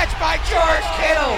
[0.00, 1.36] catch by George Kittle.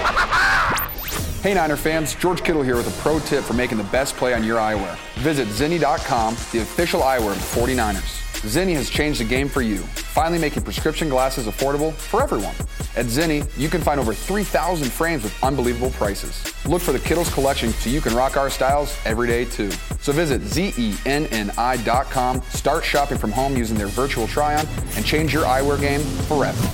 [1.43, 4.33] hey Niner fans, George Kittle here with a pro tip for making the best play
[4.33, 4.97] on your eyewear.
[5.15, 8.21] Visit Zenni.com, the official eyewear of the 49ers.
[8.43, 12.55] Zenni has changed the game for you, finally making prescription glasses affordable for everyone.
[12.95, 16.41] At Zenni, you can find over 3,000 frames with unbelievable prices.
[16.65, 19.71] Look for the Kittles collection so you can rock our styles every day too.
[19.99, 25.79] So visit zenni.com, start shopping from home using their virtual try-on, and change your eyewear
[25.79, 26.69] game forever.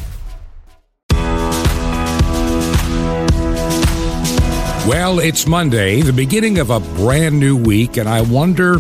[4.88, 8.80] Well, it's Monday, the beginning of a brand new week, and I wonder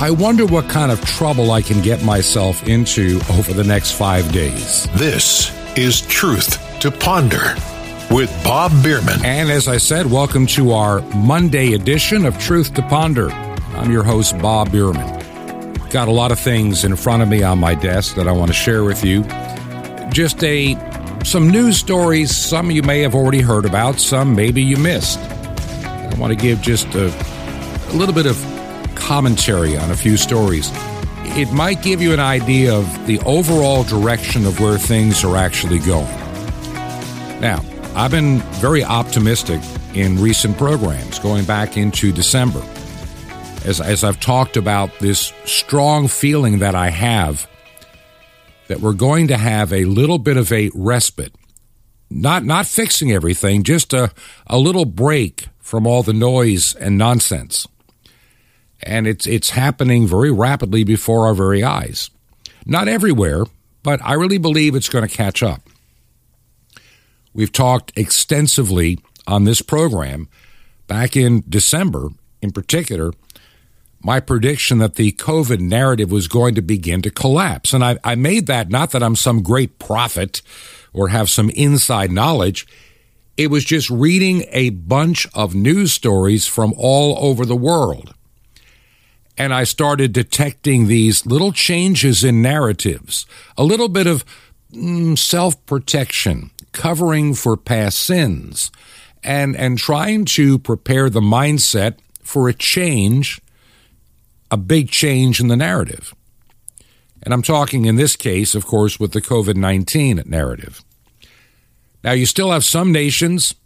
[0.00, 4.32] I wonder what kind of trouble I can get myself into over the next five
[4.32, 4.88] days.
[4.94, 7.54] This is Truth to Ponder
[8.10, 9.24] with Bob Bierman.
[9.24, 13.30] And as I said, welcome to our Monday edition of Truth to Ponder.
[13.30, 15.20] I'm your host, Bob Bierman.
[15.90, 18.48] Got a lot of things in front of me on my desk that I want
[18.48, 19.22] to share with you.
[20.10, 20.74] Just a
[21.24, 25.18] some news stories, some you may have already heard about, some maybe you missed.
[25.18, 28.36] I want to give just a, a little bit of
[28.94, 30.70] commentary on a few stories.
[31.36, 35.78] It might give you an idea of the overall direction of where things are actually
[35.80, 36.06] going.
[37.40, 37.64] Now,
[37.96, 39.60] I've been very optimistic
[39.94, 42.62] in recent programs going back into December.
[43.64, 47.48] As, as I've talked about this strong feeling that I have
[48.68, 51.34] that we're going to have a little bit of a respite.
[52.10, 54.12] Not, not fixing everything, just a,
[54.46, 57.66] a little break from all the noise and nonsense
[58.84, 62.10] and it's it's happening very rapidly before our very eyes.
[62.66, 63.44] Not everywhere,
[63.82, 65.62] but I really believe it's going to catch up.
[67.32, 70.28] We've talked extensively on this program
[70.86, 72.10] back in December,
[72.40, 73.12] in particular,
[74.04, 77.72] my prediction that the COVID narrative was going to begin to collapse.
[77.72, 80.42] And I, I made that not that I'm some great prophet
[80.92, 82.66] or have some inside knowledge.
[83.36, 88.14] It was just reading a bunch of news stories from all over the world
[89.36, 93.26] and I started detecting these little changes in narratives,
[93.58, 94.24] a little bit of
[94.72, 98.70] mm, self protection, covering for past sins,
[99.22, 103.40] and, and trying to prepare the mindset for a change,
[104.54, 106.14] a big change in the narrative.
[107.24, 110.80] And I'm talking in this case, of course, with the COVID 19 narrative.
[112.04, 113.56] Now, you still have some nations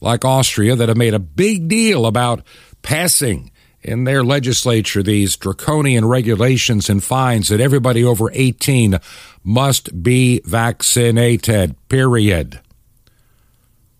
[0.00, 2.42] like Austria that have made a big deal about
[2.80, 3.50] passing
[3.82, 8.98] in their legislature these draconian regulations and fines that everybody over 18
[9.44, 12.58] must be vaccinated, period.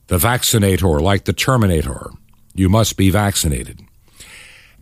[0.07, 2.11] The vaccinator, like the Terminator,
[2.55, 3.81] you must be vaccinated.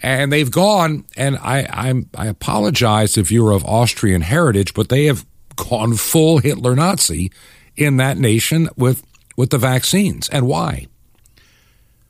[0.02, 5.04] And they've gone, and I, I'm, I apologize if you're of Austrian heritage, but they
[5.06, 7.30] have gone full Hitler Nazi
[7.76, 9.04] in that nation with,
[9.36, 10.28] with the vaccines.
[10.30, 10.86] And why?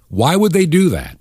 [0.08, 1.18] Why would they do that?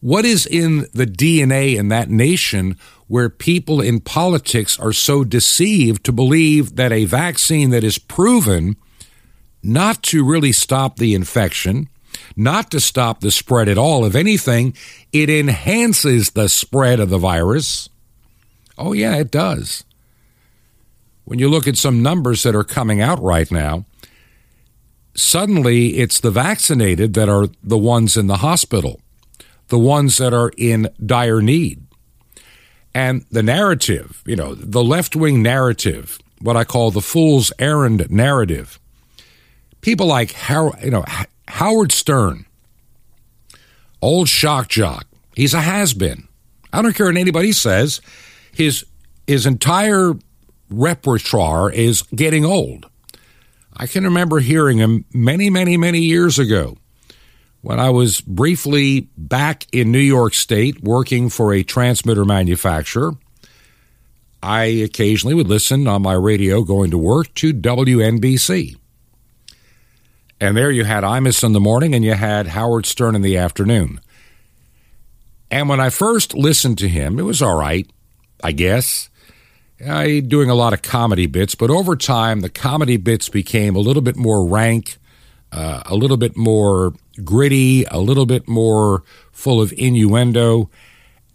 [0.00, 2.76] What is in the DNA in that nation
[3.06, 8.76] where people in politics are so deceived to believe that a vaccine that is proven
[9.62, 11.88] not to really stop the infection,
[12.36, 14.74] not to stop the spread at all, if anything,
[15.12, 17.88] it enhances the spread of the virus?
[18.76, 19.84] Oh, yeah, it does.
[21.24, 23.86] When you look at some numbers that are coming out right now,
[25.14, 29.00] suddenly it's the vaccinated that are the ones in the hospital
[29.68, 31.86] the ones that are in dire need.
[32.94, 38.08] And the narrative, you know, the left wing narrative, what I call the fool's errand
[38.10, 38.78] narrative.
[39.80, 41.04] People like How, you know
[41.48, 42.46] Howard Stern,
[44.00, 45.06] old shock jock.
[45.34, 46.28] He's a has been.
[46.72, 48.00] I don't care what anybody says.
[48.52, 48.84] His
[49.26, 50.14] his entire
[50.70, 52.86] repertoire is getting old.
[53.76, 56.76] I can remember hearing him many, many, many years ago
[57.64, 63.12] when I was briefly back in New York State working for a transmitter manufacturer,
[64.42, 68.76] I occasionally would listen on my radio going to work to WNBC.
[70.44, 73.38] And there you had Imus in the morning and you had Howard Stern in the
[73.38, 73.98] afternoon.
[75.50, 77.90] And when I first listened to him, it was all right,
[78.42, 79.08] I guess.
[79.84, 83.78] I doing a lot of comedy bits, but over time the comedy bits became a
[83.78, 84.98] little bit more rank,
[85.50, 86.92] uh, a little bit more
[87.24, 89.02] gritty, a little bit more
[89.32, 90.68] full of innuendo,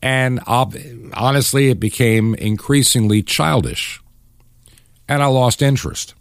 [0.03, 4.01] and honestly, it became increasingly childish.
[5.07, 6.13] And I lost interest.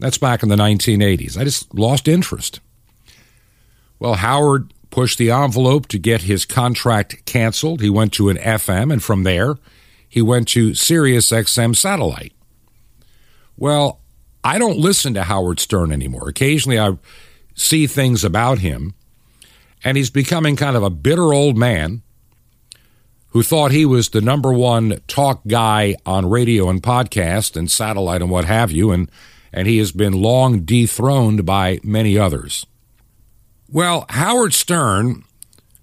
[0.00, 1.36] That's back in the 1980s.
[1.36, 2.60] I just lost interest.
[3.98, 7.82] Well, Howard pushed the envelope to get his contract canceled.
[7.82, 9.56] He went to an FM, and from there,
[10.08, 12.32] he went to Sirius XM satellite.
[13.58, 14.00] Well,
[14.42, 16.28] I don't listen to Howard Stern anymore.
[16.28, 16.96] Occasionally, I
[17.54, 18.94] see things about him,
[19.84, 22.00] and he's becoming kind of a bitter old man
[23.28, 28.22] who thought he was the number one talk guy on radio and podcast and satellite
[28.22, 29.10] and what have you, and,
[29.52, 32.66] and he has been long dethroned by many others.
[33.68, 35.24] Well, Howard Stern,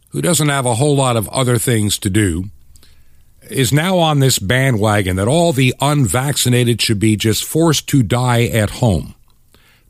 [0.10, 2.46] who doesn't have a whole lot of other things to do,
[3.50, 8.44] is now on this bandwagon that all the unvaccinated should be just forced to die
[8.44, 9.16] at home.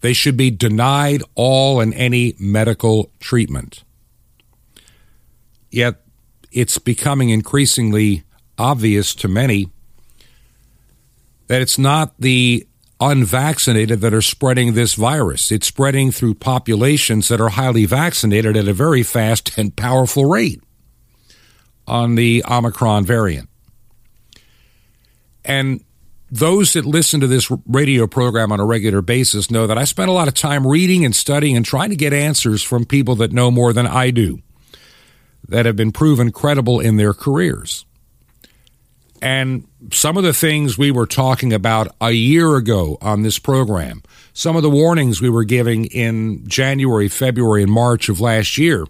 [0.02, 3.84] They should be denied all and any medical treatment.
[5.72, 6.02] Yet
[6.52, 8.24] it's becoming increasingly
[8.58, 9.70] obvious to many
[11.48, 12.68] that it's not the
[13.00, 15.52] unvaccinated that are spreading this virus.
[15.52, 20.62] It's spreading through populations that are highly vaccinated at a very fast and powerful rate
[21.88, 23.50] on the Omicron variant.
[25.46, 25.82] And
[26.30, 30.10] those that listen to this radio program on a regular basis know that I spend
[30.10, 33.32] a lot of time reading and studying and trying to get answers from people that
[33.32, 34.42] know more than I do,
[35.48, 37.86] that have been proven credible in their careers.
[39.22, 44.04] And some of the things we were talking about a year ago on this program,
[44.34, 48.86] some of the warnings we were giving in January, February, and March of last year,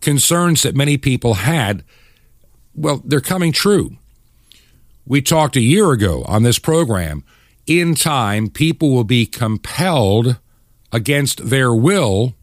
[0.00, 1.84] concerns that many people had,
[2.74, 3.96] well, they're coming true.
[5.06, 7.22] We talked a year ago on this program.
[7.66, 10.36] In time, people will be compelled
[10.92, 12.34] against their will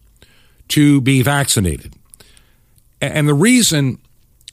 [0.69, 1.93] to be vaccinated.
[3.01, 3.99] And the reason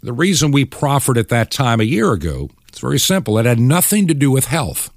[0.02, 3.38] the reason we proffered at that time a year ago, it's very simple.
[3.38, 4.90] It had nothing to do with health.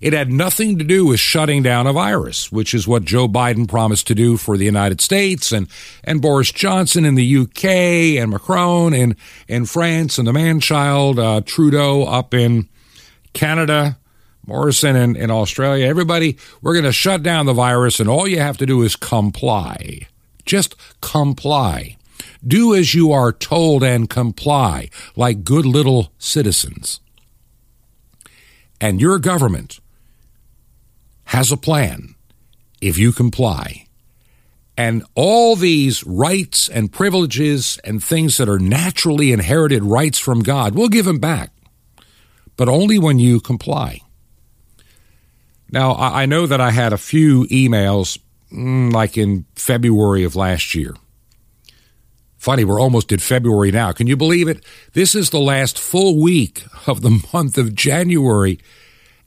[0.00, 3.66] It had nothing to do with shutting down a virus, which is what Joe Biden
[3.66, 5.68] promised to do for the United States and,
[6.04, 7.64] and Boris Johnson in the UK
[8.20, 9.16] and Macron in,
[9.48, 12.68] in France and the man child uh, Trudeau up in
[13.32, 13.98] Canada,
[14.46, 15.86] Morrison in, in Australia.
[15.86, 18.96] Everybody, we're going to shut down the virus and all you have to do is
[18.96, 20.06] comply.
[20.44, 21.95] Just comply.
[22.46, 27.00] Do as you are told and comply like good little citizens.
[28.80, 29.80] And your government
[31.24, 32.14] has a plan
[32.80, 33.86] if you comply.
[34.76, 40.74] And all these rights and privileges and things that are naturally inherited rights from God,
[40.74, 41.50] we'll give them back,
[42.56, 44.00] but only when you comply.
[45.70, 48.18] Now, I know that I had a few emails
[48.52, 50.94] mm, like in February of last year.
[52.46, 53.90] Funny, we're almost in February now.
[53.90, 54.64] Can you believe it?
[54.92, 58.60] This is the last full week of the month of January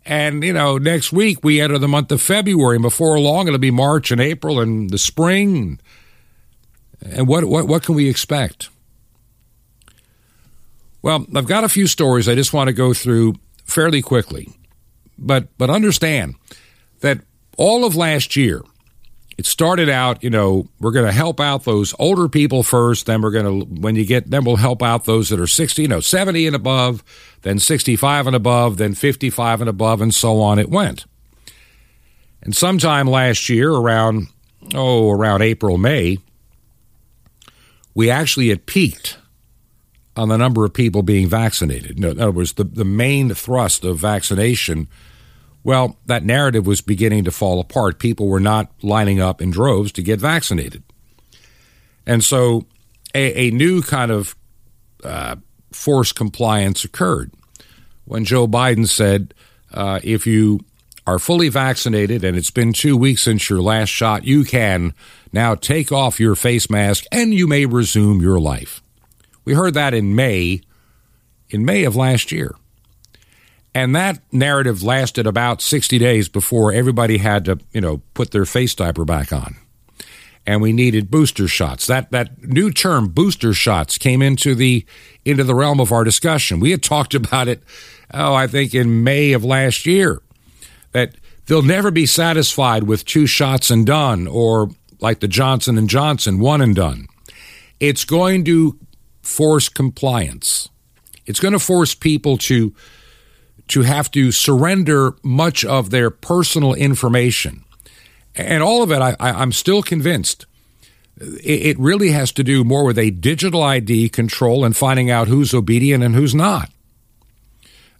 [0.05, 3.59] and, you know, next week we enter the month of February, and before long it'll
[3.59, 5.81] be March and April and the spring.
[7.01, 8.69] And what, what, what can we expect?
[11.01, 14.47] Well, I've got a few stories I just want to go through fairly quickly.
[15.17, 16.35] But, but understand
[17.01, 17.19] that
[17.57, 18.61] all of last year,
[19.39, 23.05] it started out, you know, we're going to help out those older people first.
[23.05, 25.81] Then we're going to, when you get, then we'll help out those that are 60,
[25.81, 27.05] you know, 70 and above,
[27.43, 31.05] then 65 and above, then 55 and above, and so on it went.
[32.41, 34.27] And sometime last year, around,
[34.75, 36.17] oh, around April, May,
[37.95, 39.19] we actually had peaked
[40.17, 41.97] on the number of people being vaccinated.
[41.97, 44.89] In other words, the, the main thrust of vaccination
[45.69, 47.99] well, that narrative was beginning to fall apart.
[47.99, 50.81] People were not lining up in droves to get vaccinated.
[52.07, 52.65] And so
[53.13, 54.35] a, a new kind of
[55.03, 55.35] uh,
[55.71, 57.31] forced compliance occurred
[58.05, 59.35] when Joe Biden said,
[59.71, 60.61] uh, if you
[61.05, 64.95] are fully vaccinated and it's been two weeks since your last shot, you can
[65.31, 68.81] now take off your face mask and you may resume your life.
[69.45, 70.61] We heard that in May,
[71.51, 72.55] in May of last year.
[73.79, 78.43] And that narrative lasted about 60 days before everybody had to, you know, put their
[78.43, 79.55] face diaper back on.
[80.45, 81.87] And we needed booster shots.
[81.87, 84.85] That that new term booster shots came into the
[85.23, 86.59] into the realm of our discussion.
[86.59, 87.63] We had talked about it
[88.13, 90.21] oh, I think in May of last year
[90.91, 95.89] that they'll never be satisfied with two shots and done or like the Johnson and
[95.89, 97.07] Johnson one and done.
[97.79, 98.77] It's going to
[99.21, 100.67] force compliance.
[101.25, 102.73] It's going to force people to
[103.69, 107.63] to have to surrender much of their personal information.
[108.35, 110.45] And all of it, I, am still convinced,
[111.19, 115.27] it, it really has to do more with a digital ID control and finding out
[115.27, 116.71] who's obedient and who's not.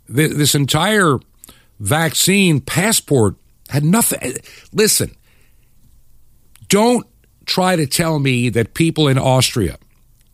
[0.07, 1.19] This entire
[1.79, 3.35] vaccine passport
[3.69, 4.37] had nothing.
[4.73, 5.15] Listen,
[6.67, 7.05] don't
[7.45, 9.77] try to tell me that people in Austria,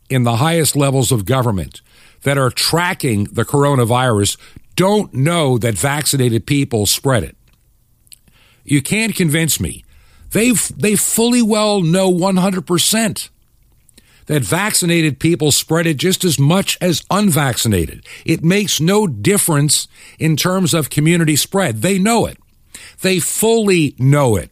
[0.08, 1.82] in the highest levels of government,
[2.22, 4.38] that are tracking the coronavirus
[4.76, 7.36] don't know that vaccinated people spread it.
[8.64, 9.84] You can't convince me
[10.30, 13.30] They they fully well know 100%
[14.26, 18.04] that vaccinated people spread it just as much as unvaccinated.
[18.24, 21.82] It makes no difference in terms of community spread.
[21.82, 22.38] They know it.
[23.02, 24.50] They fully know it.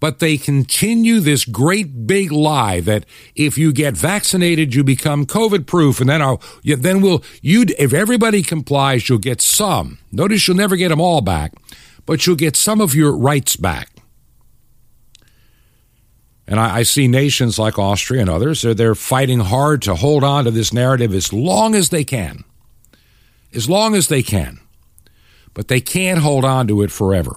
[0.00, 5.66] But they continue this great big lie that if you get vaccinated, you become COVID
[5.66, 9.98] proof, and then I'll, then we'll you if everybody complies, you'll get some.
[10.12, 11.52] Notice you'll never get them all back,
[12.04, 13.94] but you'll get some of your rights back.
[16.46, 20.22] And I, I, see nations like Austria and others, they're, they're fighting hard to hold
[20.22, 22.44] on to this narrative as long as they can.
[23.54, 24.60] As long as they can.
[25.54, 27.34] But they can't hold on to it forever.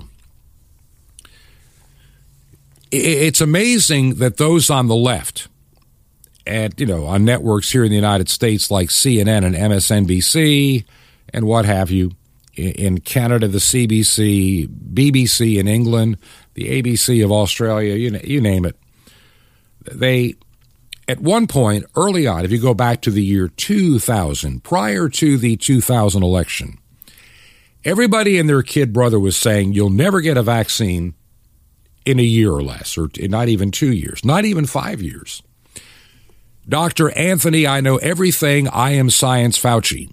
[2.91, 5.48] It's amazing that those on the left,
[6.46, 10.86] at you know, on networks here in the United States like CNN and MSNBC
[11.34, 12.12] and what have you,
[12.56, 16.17] in Canada, the CBC, BBC in England,
[16.56, 18.75] the ABC of Australia, you, you name it,
[19.91, 20.36] they,
[21.08, 25.38] at one point early on, if you go back to the year 2000, prior to
[25.38, 26.79] the 2000 election,
[27.86, 31.13] everybody and their kid brother was saying, You'll never get a vaccine
[32.08, 35.44] in a year or less, or not even two years, not even five years.
[36.68, 37.10] Dr.
[37.18, 38.70] Anthony, I know everything.
[38.70, 40.10] I am science Fauci.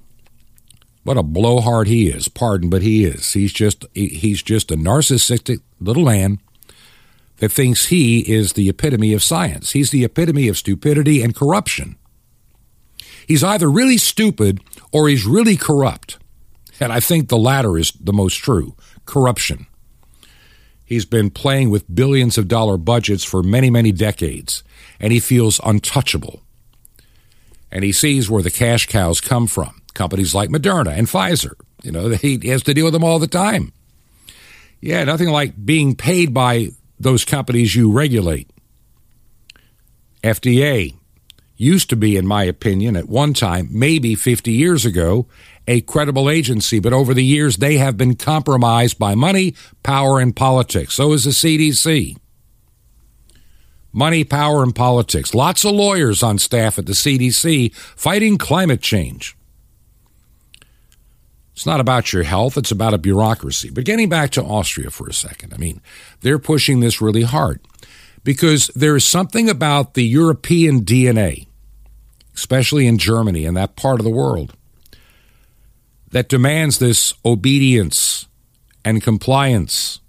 [1.04, 2.26] What a blowhard he is.
[2.26, 3.34] Pardon, but he is.
[3.34, 6.40] He's just he's just a narcissistic little man
[7.36, 9.70] that thinks he is the epitome of science.
[9.70, 11.96] He's the epitome of stupidity and corruption.
[13.28, 14.60] He's either really stupid
[14.90, 16.18] or he's really corrupt.
[16.80, 18.74] And I think the latter is the most true
[19.06, 19.68] corruption.
[20.84, 24.62] He's been playing with billions of dollar budgets for many, many decades,
[25.00, 26.42] and he feels untouchable.
[27.70, 31.52] And he sees where the cash cows come from companies like Moderna and Pfizer.
[31.82, 33.72] You know, he has to deal with them all the time.
[34.80, 38.50] Yeah, nothing like being paid by those companies you regulate.
[40.22, 40.94] FDA
[41.56, 45.26] used to be, in my opinion, at one time, maybe 50 years ago,
[45.66, 50.34] a credible agency, but over the years they have been compromised by money, power, and
[50.34, 50.94] politics.
[50.94, 52.16] So is the CDC.
[53.92, 55.34] Money, power, and politics.
[55.34, 59.36] Lots of lawyers on staff at the CDC fighting climate change.
[61.52, 63.70] It's not about your health, it's about a bureaucracy.
[63.70, 65.80] But getting back to Austria for a second, I mean,
[66.20, 67.60] they're pushing this really hard
[68.24, 71.46] because there is something about the European DNA,
[72.34, 74.54] especially in Germany and that part of the world,
[76.10, 78.26] that demands this obedience
[78.84, 80.00] and compliance.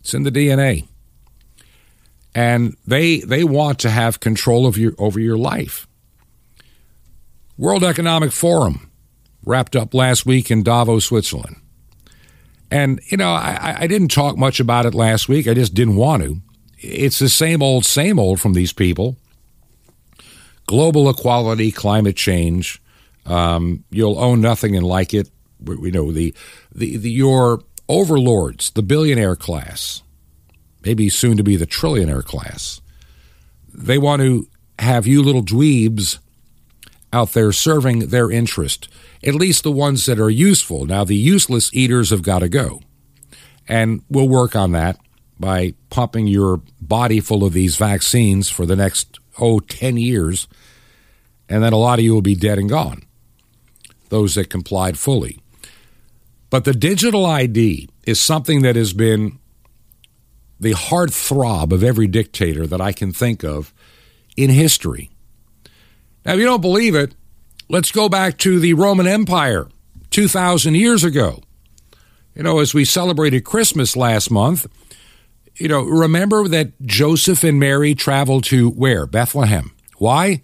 [0.00, 0.86] It's in the DNA.
[2.34, 5.86] And they they want to have control of your over your life.
[7.58, 8.90] World Economic Forum
[9.44, 11.56] wrapped up last week in Davos, Switzerland.
[12.70, 15.48] And, you know, I, I didn't talk much about it last week.
[15.48, 16.40] I just didn't want to.
[16.80, 19.16] It's the same old, same old from these people.
[20.66, 22.80] Global equality, climate change.
[23.26, 25.28] Um, you'll own nothing and like it.
[25.62, 26.34] We know the,
[26.74, 30.02] the, the your overlords, the billionaire class,
[30.84, 32.80] maybe soon to be the trillionaire class.
[33.74, 36.18] They want to have you little dweebs
[37.12, 38.88] out there serving their interest
[39.22, 40.86] at least the ones that are useful.
[40.86, 42.80] Now, the useless eaters have got to go.
[43.68, 44.98] And we'll work on that
[45.40, 50.46] by pumping your body full of these vaccines for the next, oh, 10 years.
[51.48, 53.02] And then a lot of you will be dead and gone,
[54.10, 55.40] those that complied fully.
[56.50, 59.38] But the digital ID is something that has been
[60.60, 63.72] the heart throb of every dictator that I can think of
[64.36, 65.10] in history.
[66.24, 67.14] Now, if you don't believe it,
[67.70, 69.68] Let's go back to the Roman Empire
[70.10, 71.40] 2,000 years ago.
[72.34, 74.66] You know, as we celebrated Christmas last month,
[75.60, 79.06] you know, remember that Joseph and Mary traveled to where?
[79.06, 79.72] Bethlehem.
[79.98, 80.42] Why?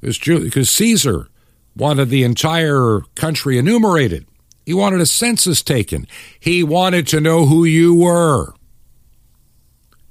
[0.00, 1.28] Because Caesar
[1.76, 4.26] wanted the entire country enumerated.
[4.64, 6.06] He wanted a census taken.
[6.38, 8.54] He wanted to know who you were.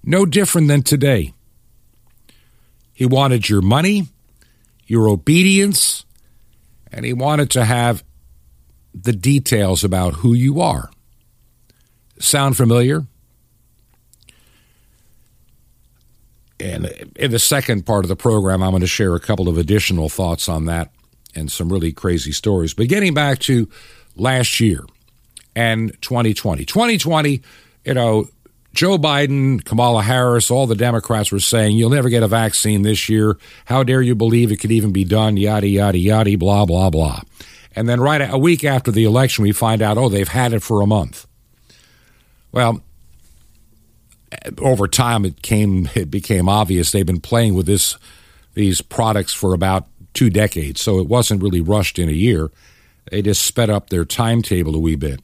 [0.03, 1.33] No different than today.
[2.93, 4.07] He wanted your money,
[4.87, 6.05] your obedience,
[6.91, 8.03] and he wanted to have
[8.93, 10.89] the details about who you are.
[12.19, 13.05] Sound familiar?
[16.59, 19.57] And in the second part of the program, I'm going to share a couple of
[19.57, 20.91] additional thoughts on that
[21.35, 22.73] and some really crazy stories.
[22.73, 23.69] But getting back to
[24.15, 24.83] last year
[25.55, 26.65] and 2020.
[26.65, 27.41] 2020,
[27.85, 28.27] you know,
[28.73, 33.09] Joe Biden, Kamala Harris, all the Democrats were saying, you'll never get a vaccine this
[33.09, 33.37] year.
[33.65, 35.35] How dare you believe it could even be done?
[35.35, 37.21] Yada, yada, yada, blah, blah, blah.
[37.75, 40.61] And then right a week after the election, we find out, oh, they've had it
[40.61, 41.25] for a month.
[42.51, 42.83] Well,
[44.59, 47.97] over time, it came it became obvious they've been playing with this
[48.53, 52.51] these products for about two decades, so it wasn't really rushed in a year.
[53.11, 55.21] They just sped up their timetable a wee bit.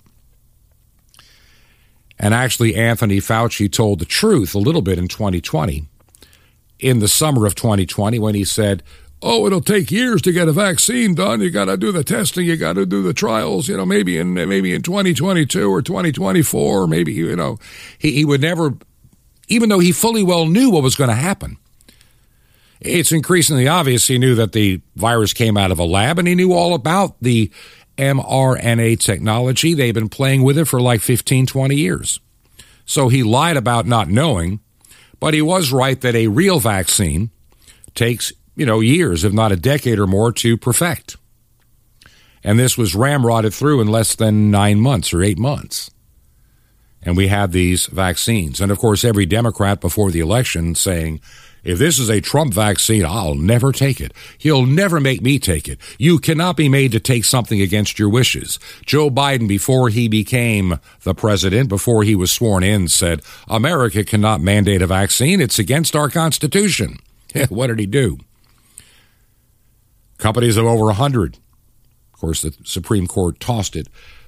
[2.19, 5.85] And actually, Anthony Fauci told the truth a little bit in 2020,
[6.79, 8.83] in the summer of 2020, when he said,
[9.25, 11.39] Oh, it'll take years to get a vaccine done.
[11.39, 12.45] You got to do the testing.
[12.45, 13.69] You got to do the trials.
[13.69, 16.87] You know, maybe in maybe in 2022 or 2024.
[16.87, 17.57] Maybe you know,
[17.97, 18.73] he, he would never,
[19.47, 21.57] even though he fully well knew what was going to happen.
[22.79, 26.35] It's increasingly obvious he knew that the virus came out of a lab, and he
[26.35, 27.49] knew all about the
[27.97, 29.73] mRNA technology.
[29.73, 32.19] They've been playing with it for like 15, 20 years.
[32.85, 34.59] So he lied about not knowing,
[35.19, 37.29] but he was right that a real vaccine
[37.95, 41.15] takes, you know, years, if not a decade or more, to perfect.
[42.43, 45.89] And this was ramrodded through in less than nine months or eight months.
[47.05, 48.61] And we have these vaccines.
[48.61, 51.19] And of course, every Democrat before the election saying,
[51.63, 54.13] if this is a Trump vaccine, I'll never take it.
[54.37, 55.79] He'll never make me take it.
[55.97, 58.59] You cannot be made to take something against your wishes.
[58.85, 64.41] Joe Biden, before he became the president, before he was sworn in, said, America cannot
[64.41, 65.39] mandate a vaccine.
[65.39, 66.97] It's against our Constitution.
[67.49, 68.19] what did he do?
[70.17, 71.37] Companies of over 100.
[72.13, 73.87] Of course, the Supreme Court tossed it.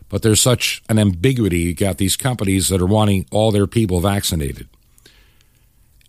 [0.09, 1.59] But there's such an ambiguity.
[1.59, 4.67] You got these companies that are wanting all their people vaccinated.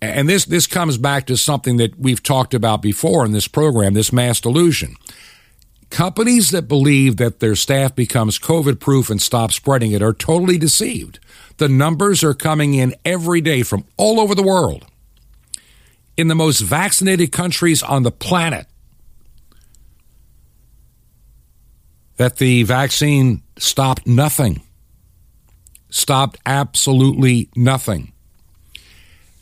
[0.02, 3.94] And this, this comes back to something that we've talked about before in this program
[3.94, 4.96] this mass delusion.
[5.88, 10.58] Companies that believe that their staff becomes COVID proof and stops spreading it are totally
[10.58, 11.18] deceived.
[11.56, 14.84] The numbers are coming in every day from all over the world.
[16.16, 18.66] In the most vaccinated countries on the planet,
[22.16, 24.62] that the vaccine stopped nothing,
[25.90, 28.12] stopped absolutely nothing.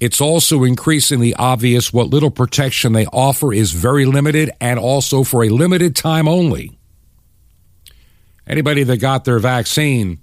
[0.00, 5.44] It's also increasingly obvious what little protection they offer is very limited and also for
[5.44, 6.76] a limited time only.
[8.46, 10.20] Anybody that got their vaccine,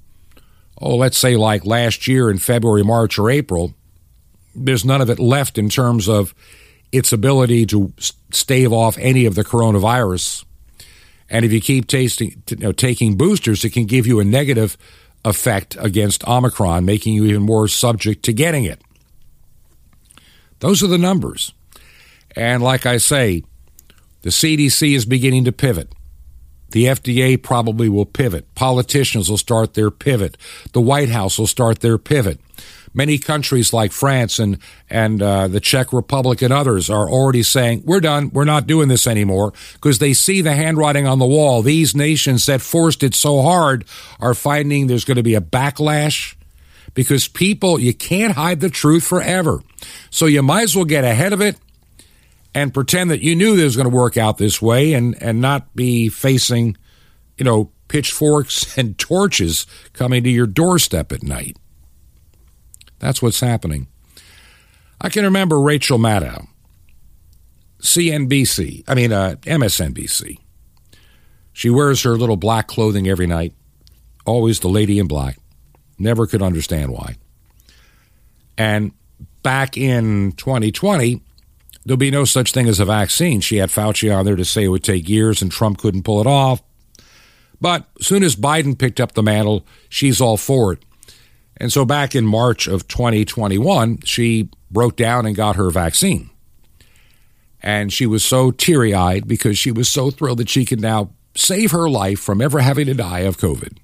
[0.79, 3.73] oh, let's say like last year in February, March, or April,
[4.53, 6.35] there's none of it left in terms of
[6.91, 7.93] its ability to
[8.31, 10.43] stave off any of the coronavirus.
[11.31, 14.77] And if you keep tasting, you know, taking boosters, it can give you a negative
[15.23, 18.81] effect against Omicron, making you even more subject to getting it.
[20.59, 21.53] Those are the numbers.
[22.35, 23.43] And like I say,
[24.23, 25.93] the CDC is beginning to pivot.
[26.71, 28.53] The FDA probably will pivot.
[28.53, 30.35] Politicians will start their pivot.
[30.73, 32.41] The White House will start their pivot.
[32.93, 34.57] Many countries like France and
[34.89, 38.31] and uh, the Czech Republic and others are already saying we're done.
[38.33, 41.61] We're not doing this anymore because they see the handwriting on the wall.
[41.61, 43.85] These nations that forced it so hard
[44.19, 46.35] are finding there's going to be a backlash
[46.93, 49.61] because people, you can't hide the truth forever.
[50.09, 51.57] So you might as well get ahead of it
[52.53, 55.39] and pretend that you knew this was going to work out this way and, and
[55.39, 56.77] not be facing,
[57.37, 61.57] you know, pitchforks and torches coming to your doorstep at night.
[63.01, 63.87] That's what's happening.
[65.01, 66.47] I can remember Rachel Maddow,
[67.81, 70.37] CNBC, I mean, uh, MSNBC.
[71.51, 73.53] She wears her little black clothing every night,
[74.25, 75.39] always the lady in black.
[75.97, 77.15] Never could understand why.
[78.55, 78.91] And
[79.41, 81.21] back in 2020,
[81.83, 83.41] there'll be no such thing as a vaccine.
[83.41, 86.21] She had Fauci on there to say it would take years and Trump couldn't pull
[86.21, 86.61] it off.
[87.59, 90.83] But as soon as Biden picked up the mantle, she's all for it.
[91.61, 96.29] And so back in March of 2021, she broke down and got her vaccine.
[97.61, 101.11] And she was so teary eyed because she was so thrilled that she could now
[101.35, 103.77] save her life from ever having to die of COVID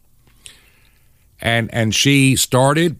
[1.40, 3.00] and and she started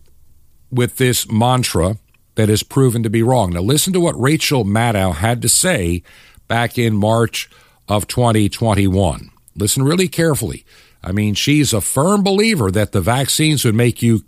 [0.72, 1.98] with this mantra
[2.36, 3.52] that has proven to be wrong.
[3.52, 6.04] Now listen to what Rachel Maddow had to say
[6.48, 7.50] back in March
[7.88, 9.32] of 2021.
[9.56, 10.66] Listen really carefully.
[11.04, 14.24] I mean, she's a firm believer that the vaccines would make you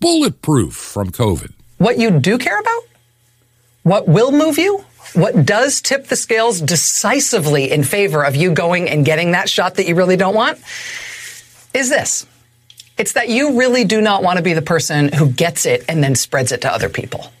[0.00, 1.52] bulletproof from COVID.
[1.78, 2.82] What you do care about?
[3.82, 4.84] What will move you?
[5.14, 9.76] What does tip the scales decisively in favor of you going and getting that shot
[9.76, 10.58] that you really don't want?
[11.74, 12.26] Is this.
[12.98, 16.04] It's that you really do not want to be the person who gets it and
[16.04, 17.32] then spreads it to other people.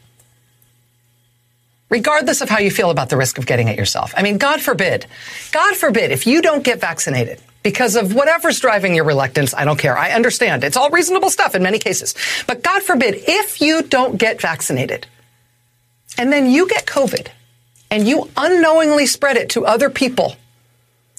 [1.90, 4.14] Regardless of how you feel about the risk of getting it yourself.
[4.16, 5.06] I mean, God forbid,
[5.52, 9.78] God forbid, if you don't get vaccinated because of whatever's driving your reluctance, I don't
[9.78, 9.96] care.
[9.96, 10.64] I understand.
[10.64, 12.14] It's all reasonable stuff in many cases.
[12.46, 15.06] But God forbid, if you don't get vaccinated
[16.16, 17.28] and then you get COVID
[17.90, 20.36] and you unknowingly spread it to other people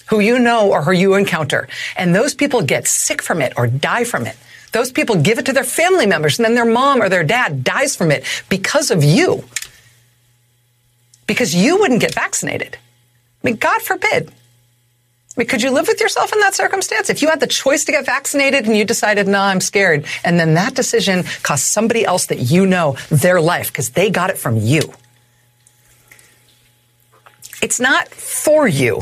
[0.10, 3.68] who you know or who you encounter, and those people get sick from it or
[3.68, 4.36] die from it,
[4.72, 7.64] Those people give it to their family members and then their mom or their dad
[7.64, 9.44] dies from it because of you.
[11.28, 12.76] Because you wouldn't get vaccinated.
[13.44, 14.32] I mean, God forbid.
[15.36, 17.10] I mean, could you live with yourself in that circumstance?
[17.10, 20.40] If you had the choice to get vaccinated and you decided, no, I'm scared, and
[20.40, 24.38] then that decision cost somebody else that you know their life because they got it
[24.38, 24.94] from you.
[27.62, 29.02] It's not for you.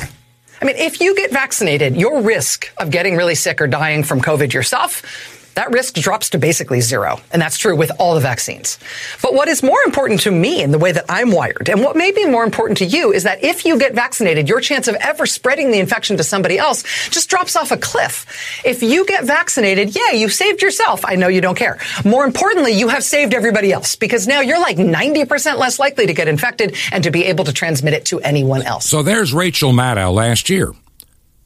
[0.62, 4.22] I mean, if you get vaccinated, your risk of getting really sick or dying from
[4.22, 7.20] COVID yourself that risk drops to basically zero.
[7.32, 8.80] And that's true with all the vaccines.
[9.22, 11.96] But what is more important to me in the way that I'm wired, and what
[11.96, 14.96] may be more important to you, is that if you get vaccinated, your chance of
[14.96, 18.26] ever spreading the infection to somebody else just drops off a cliff.
[18.66, 21.04] If you get vaccinated, yeah, you saved yourself.
[21.06, 21.80] I know you don't care.
[22.06, 26.14] More importantly, you have saved everybody else because now you're like 90% less likely to
[26.14, 28.86] get infected and to be able to transmit it to anyone else.
[28.86, 30.74] So there's Rachel Maddow last year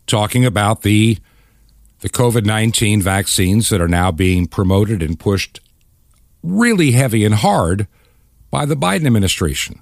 [0.08, 1.18] talking about the
[2.04, 5.62] the COVID 19 vaccines that are now being promoted and pushed
[6.44, 7.88] really heavy and hard
[8.52, 9.80] by the Biden administration.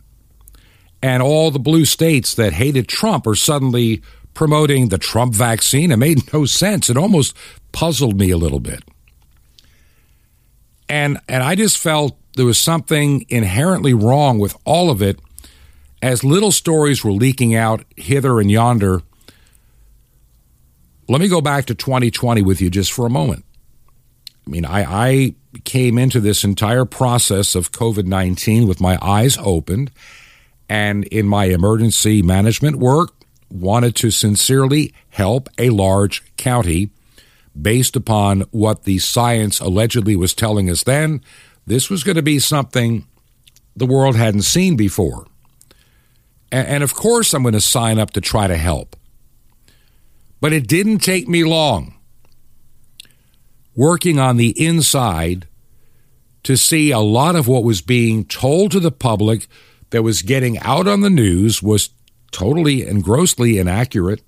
[1.02, 4.04] And all the blue states that hated Trump are suddenly
[4.36, 5.92] promoting the Trump vaccine.
[5.92, 6.92] It made no sense.
[6.92, 7.36] It almost
[7.72, 8.84] puzzled me a little bit.
[10.88, 15.20] And and I just felt there was something inherently wrong with all of it
[16.04, 19.02] as little stories were leaking out hither and yonder
[21.08, 23.46] let me go back to 2020 with you just for a moment.
[24.46, 29.38] I mean, I, I came into this entire process of COVID 19 with my eyes
[29.38, 29.92] opened,
[30.70, 33.14] and in my emergency management work,
[33.50, 36.90] wanted to sincerely help a large county
[37.60, 41.22] based upon what the science allegedly was telling us then.
[41.68, 43.06] This was going to be something
[43.76, 45.28] the world hadn't seen before.
[46.52, 48.96] And, and of course, I'm going to sign up to try to help.
[50.42, 51.96] But it didn't take me long
[53.76, 55.48] working on the inside
[56.44, 59.48] to see a lot of what was being told to the public
[59.92, 61.92] that was getting out on the news was
[62.32, 64.22] totally and grossly inaccurate.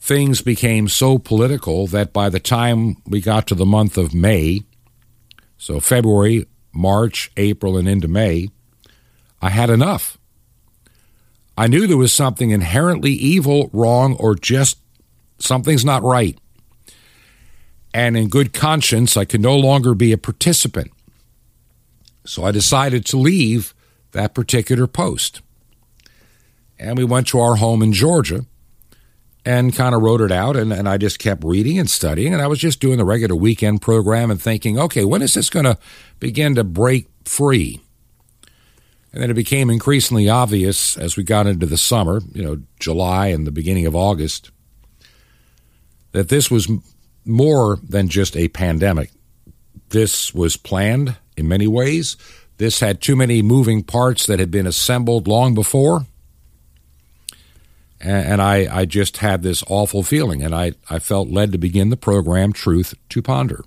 [0.00, 4.62] Things became so political that by the time we got to the month of May,
[5.58, 8.48] so February, March, April, and into May,
[9.40, 10.17] I had enough.
[11.58, 14.78] I knew there was something inherently evil, wrong, or just
[15.40, 16.38] something's not right.
[17.92, 20.92] And in good conscience, I could no longer be a participant.
[22.24, 23.74] So I decided to leave
[24.12, 25.40] that particular post.
[26.78, 28.46] And we went to our home in Georgia
[29.44, 30.54] and kind of wrote it out.
[30.54, 32.32] And, and I just kept reading and studying.
[32.32, 35.50] And I was just doing the regular weekend program and thinking, okay, when is this
[35.50, 35.76] going to
[36.20, 37.80] begin to break free?
[39.12, 43.28] And then it became increasingly obvious as we got into the summer, you know, July
[43.28, 44.50] and the beginning of August,
[46.12, 46.68] that this was
[47.24, 49.10] more than just a pandemic.
[49.90, 52.16] This was planned in many ways.
[52.58, 56.06] This had too many moving parts that had been assembled long before.
[58.00, 61.90] And I, I just had this awful feeling, and I, I felt led to begin
[61.90, 63.64] the program Truth to Ponder.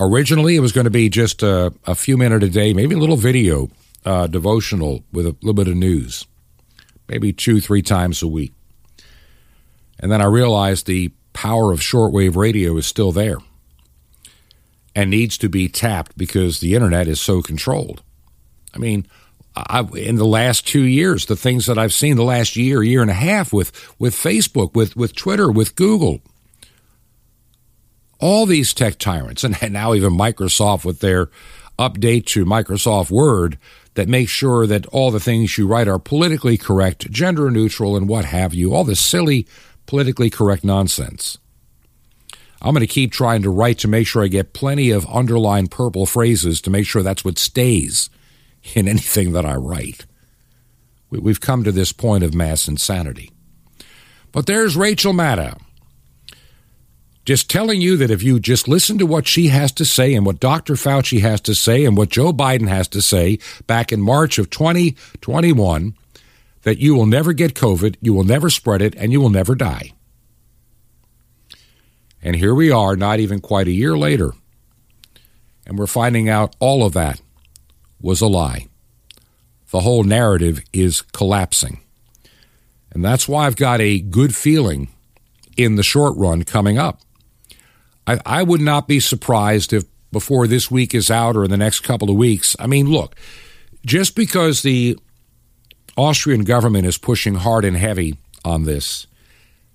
[0.00, 2.98] Originally, it was going to be just a, a few minute a day, maybe a
[2.98, 3.68] little video
[4.04, 6.24] uh, devotional with a little bit of news,
[7.08, 8.52] maybe two, three times a week.
[9.98, 13.38] And then I realized the power of shortwave radio is still there
[14.94, 18.02] and needs to be tapped because the internet is so controlled.
[18.74, 19.06] I mean,
[19.56, 23.02] I, in the last two years, the things that I've seen the last year, year
[23.02, 26.20] and a half with with Facebook, with with Twitter, with Google,
[28.20, 31.28] all these tech tyrants, and now even Microsoft with their
[31.78, 33.58] update to Microsoft Word
[33.94, 38.08] that makes sure that all the things you write are politically correct, gender neutral, and
[38.08, 39.46] what have you, all this silly,
[39.86, 41.38] politically correct nonsense.
[42.60, 45.70] I'm going to keep trying to write to make sure I get plenty of underlined
[45.70, 48.10] purple phrases to make sure that's what stays
[48.74, 50.06] in anything that I write.
[51.10, 53.30] We've come to this point of mass insanity.
[54.32, 55.58] But there's Rachel Maddow
[57.28, 60.24] just telling you that if you just listen to what she has to say and
[60.24, 60.72] what Dr.
[60.76, 64.48] Fauci has to say and what Joe Biden has to say back in March of
[64.48, 65.94] 2021,
[66.62, 69.54] that you will never get COVID, you will never spread it, and you will never
[69.54, 69.92] die.
[72.22, 74.32] And here we are, not even quite a year later,
[75.66, 77.20] and we're finding out all of that
[78.00, 78.68] was a lie.
[79.70, 81.82] The whole narrative is collapsing.
[82.90, 84.88] And that's why I've got a good feeling
[85.58, 87.02] in the short run coming up.
[88.08, 91.58] I, I would not be surprised if before this week is out or in the
[91.58, 92.56] next couple of weeks.
[92.58, 93.14] I mean, look,
[93.84, 94.98] just because the
[95.96, 98.16] Austrian government is pushing hard and heavy
[98.46, 99.06] on this,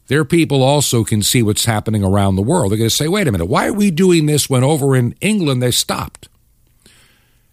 [0.08, 2.72] their people also can see what's happening around the world.
[2.72, 5.16] They're going to say, wait a minute, why are we doing this when over in
[5.22, 6.28] England they stopped?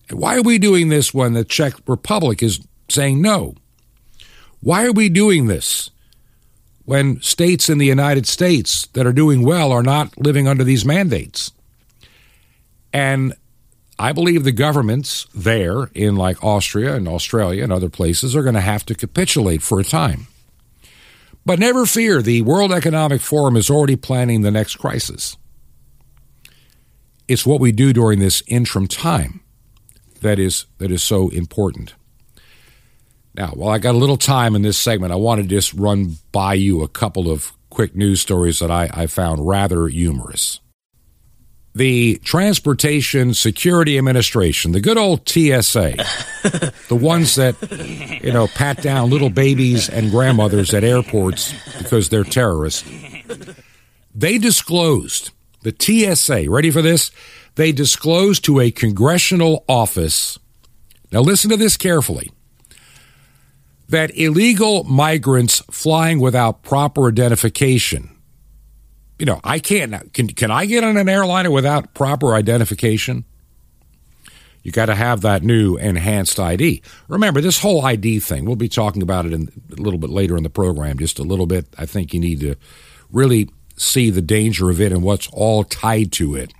[0.08, 3.54] And why are we doing this when the Czech Republic is saying no?
[4.60, 5.90] Why are we doing this
[6.90, 10.84] when states in the United States that are doing well are not living under these
[10.84, 11.52] mandates?
[12.92, 13.32] And
[13.96, 18.56] I believe the governments there in like Austria and Australia and other places are going
[18.56, 20.26] to have to capitulate for a time.
[21.46, 25.36] But never fear, the World Economic Forum is already planning the next crisis.
[27.28, 29.42] It's what we do during this interim time
[30.22, 31.94] that is that is so important.
[33.34, 36.16] Now, while I got a little time in this segment, I want to just run
[36.32, 40.60] by you a couple of quick news stories that I, I found rather humorous.
[41.72, 45.94] The Transportation Security Administration, the good old TSA,
[46.88, 47.54] the ones that,
[48.24, 52.84] you know, pat down little babies and grandmothers at airports because they're terrorists,
[54.12, 55.30] they disclosed,
[55.62, 57.12] the TSA, ready for this?
[57.54, 60.40] They disclosed to a congressional office,
[61.12, 62.32] now listen to this carefully
[63.90, 68.16] that illegal migrants flying without proper identification.
[69.18, 70.12] You know, I can't.
[70.14, 73.24] Can can I get on an airliner without proper identification?
[74.62, 76.82] You got to have that new enhanced ID.
[77.08, 80.36] Remember, this whole ID thing, we'll be talking about it in, a little bit later
[80.36, 81.66] in the program, just a little bit.
[81.78, 82.56] I think you need to
[83.10, 86.52] really see the danger of it and what's all tied to it.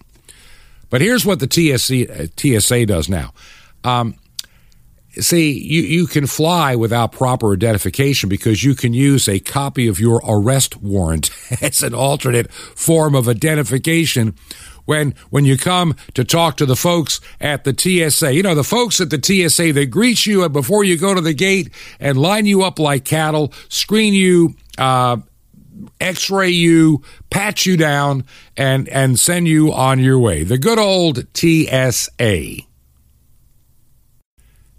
[0.88, 3.32] But here's what the TSC, TSA does now.
[3.84, 4.16] Um,
[5.18, 9.98] See, you, you can fly without proper identification because you can use a copy of
[9.98, 11.30] your arrest warrant
[11.62, 14.36] as an alternate form of identification
[14.84, 18.34] when when you come to talk to the folks at the TSA.
[18.34, 21.34] You know, the folks at the TSA, they greet you before you go to the
[21.34, 25.18] gate and line you up like cattle, screen you, uh,
[26.00, 28.24] x-ray you, pat you down,
[28.56, 30.44] and, and send you on your way.
[30.44, 32.69] The good old TSA.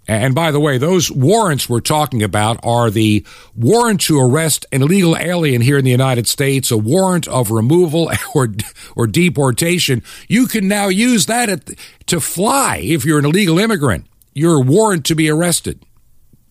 [0.08, 4.82] And by the way, those warrants we're talking about are the warrant to arrest an
[4.82, 8.48] illegal alien here in the United States, a warrant of removal or
[8.96, 10.02] or deportation.
[10.28, 11.70] You can now use that at,
[12.06, 14.06] to fly if you're an illegal immigrant.
[14.34, 15.84] Your warrant to be arrested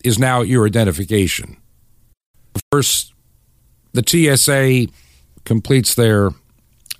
[0.02, 1.58] is now your identification.
[2.70, 3.12] First,
[3.92, 4.92] the TSA
[5.44, 6.30] completes their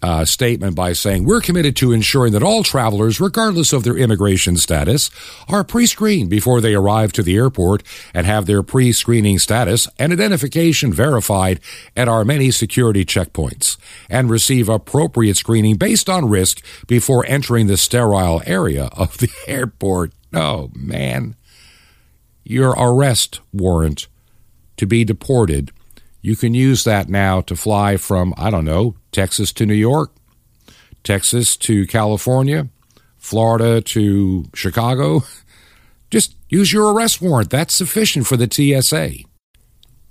[0.03, 4.57] uh, statement by saying, We're committed to ensuring that all travelers, regardless of their immigration
[4.57, 5.11] status,
[5.49, 9.89] are pre screened before they arrive to the airport and have their pre screening status
[9.99, 11.61] and identification verified
[11.97, 13.77] at our many security checkpoints
[14.11, 20.13] and receive appropriate screening based on risk before entering the sterile area of the airport.
[20.35, 21.37] Oh, man.
[22.45, 24.09] Your arrest warrant
[24.77, 25.71] to be deported
[26.23, 30.13] you can use that now to fly from, I don't know, Texas to New York,
[31.05, 32.69] Texas to California,
[33.19, 35.23] Florida to Chicago.
[36.11, 37.51] Just use your arrest warrant.
[37.51, 39.25] That's sufficient for the TSA.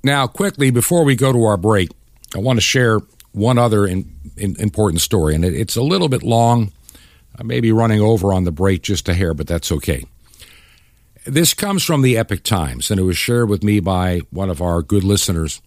[0.04, 1.90] Now, quickly, before we go to our break,
[2.34, 3.00] I want to share
[3.34, 6.72] one other in, in, important story, and it, it's a little bit long.
[7.38, 10.06] I may be running over on the break just a hair, but that's okay.
[11.26, 14.62] This comes from the Epoch Times, and it was shared with me by one of
[14.62, 15.62] our good listeners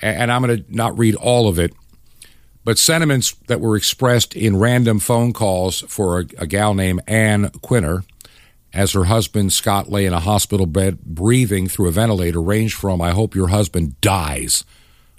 [0.00, 1.72] and I'm going to not read all of it,
[2.64, 7.50] but sentiments that were expressed in random phone calls for a, a gal named Ann
[7.62, 8.04] Quiner
[8.72, 13.00] as her husband Scott lay in a hospital bed breathing through a ventilator ranged from
[13.00, 14.64] I hope your husband dies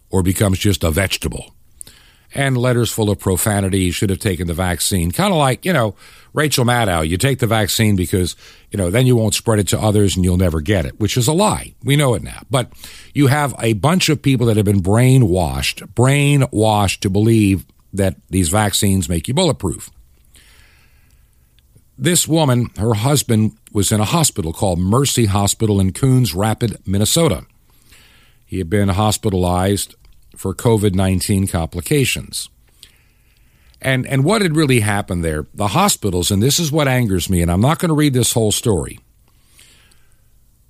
[0.10, 1.55] or becomes just a vegetable
[2.36, 3.80] and letters full of profanity.
[3.80, 5.12] You should have taken the vaccine.
[5.12, 5.96] Kind of like, you know,
[6.34, 8.36] Rachel Maddow, you take the vaccine because,
[8.70, 11.16] you know, then you won't spread it to others and you'll never get it, which
[11.16, 11.74] is a lie.
[11.84, 12.42] We know it now.
[12.52, 12.74] But
[13.14, 18.50] you have a bunch of people that have been brainwashed, brainwashed to believe that these
[18.50, 19.90] vaccines make you bulletproof.
[21.98, 27.46] This woman, her husband, was in a hospital called Mercy Hospital in Coon Rapids, Minnesota.
[28.46, 29.96] He had been hospitalized
[30.38, 32.50] for COVID 19 complications.
[33.82, 37.42] And, and what had really happened there, the hospitals, and this is what angers me,
[37.42, 39.00] and I'm not going to read this whole story,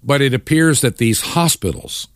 [0.03, 2.07] but it appears that these hospitals,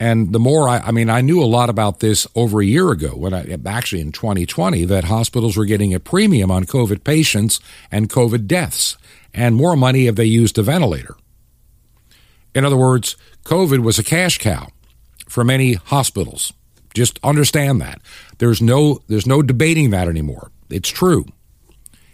[0.00, 2.90] and the more I, I mean, I knew a lot about this over a year
[2.90, 7.60] ago, when I actually in 2020, that hospitals were getting a premium on COVID patients
[7.90, 8.96] and COVID deaths,
[9.34, 11.16] and more money if they used a ventilator.
[12.54, 14.68] In other words, COVID was a cash cow
[15.28, 16.52] for many hospitals.
[16.98, 18.00] Just understand that.
[18.38, 20.50] There's no there's no debating that anymore.
[20.68, 21.26] It's true.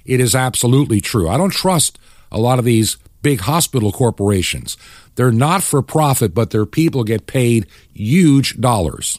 [0.04, 1.26] It is absolutely true.
[1.28, 1.98] I don't trust
[2.30, 4.76] a lot of these big hospital corporations.
[5.14, 9.18] They're not for profit, but their people get paid huge dollars.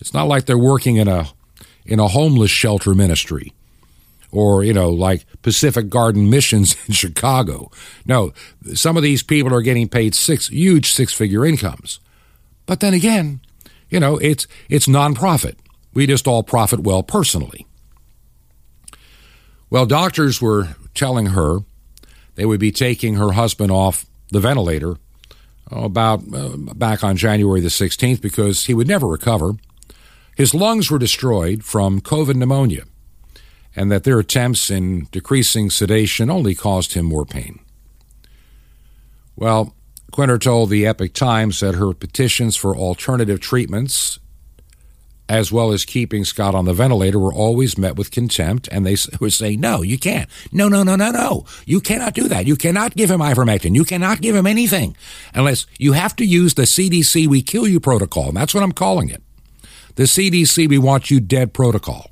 [0.00, 1.28] It's not like they're working in a
[1.86, 3.54] in a homeless shelter ministry
[4.32, 7.70] or, you know, like Pacific Garden Missions in Chicago.
[8.04, 8.32] No,
[8.74, 12.00] some of these people are getting paid six huge six-figure incomes.
[12.66, 13.40] But then again,
[13.90, 15.56] you know, it's it's nonprofit.
[15.92, 17.66] We just all profit well personally.
[19.68, 21.58] Well, doctors were telling her
[22.34, 24.96] they would be taking her husband off the ventilator
[25.70, 29.52] oh, about uh, back on January the 16th because he would never recover.
[30.36, 32.84] His lungs were destroyed from COVID pneumonia,
[33.76, 37.60] and that their attempts in decreasing sedation only caused him more pain.
[39.36, 39.74] Well,
[40.10, 44.18] Quiner told the Epoch Times that her petitions for alternative treatments
[45.30, 48.96] as well as keeping Scott on the ventilator, were always met with contempt, and they
[49.20, 50.28] would say, "No, you can't.
[50.50, 51.46] No, no, no, no, no.
[51.64, 52.46] You cannot do that.
[52.46, 53.76] You cannot give him ivermectin.
[53.76, 54.96] You cannot give him anything
[55.32, 58.72] unless you have to use the CDC We Kill You protocol." And that's what I'm
[58.72, 59.22] calling it.
[59.94, 62.10] The CDC We Want You Dead protocol.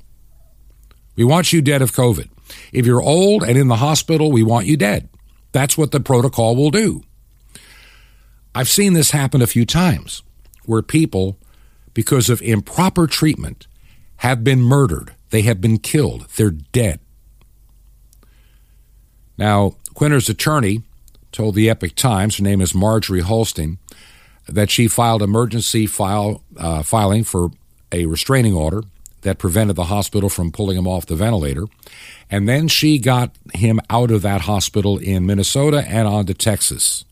[1.17, 2.29] We want you dead of COVID.
[2.71, 5.09] If you're old and in the hospital, we want you dead.
[5.51, 7.03] That's what the protocol will do.
[8.55, 10.23] I've seen this happen a few times
[10.65, 11.37] where people
[11.93, 13.67] because of improper treatment,
[14.17, 15.13] have been murdered.
[15.31, 16.27] They have been killed.
[16.35, 16.99] They're dead.
[19.37, 20.83] Now, Quiner's attorney
[21.31, 23.77] told the Epoch Times, her name is Marjorie Holsten,
[24.47, 27.51] that she filed emergency file, uh, filing for
[27.91, 28.83] a restraining order
[29.21, 31.65] that prevented the hospital from pulling him off the ventilator.
[32.31, 37.03] And then she got him out of that hospital in Minnesota and on to Texas.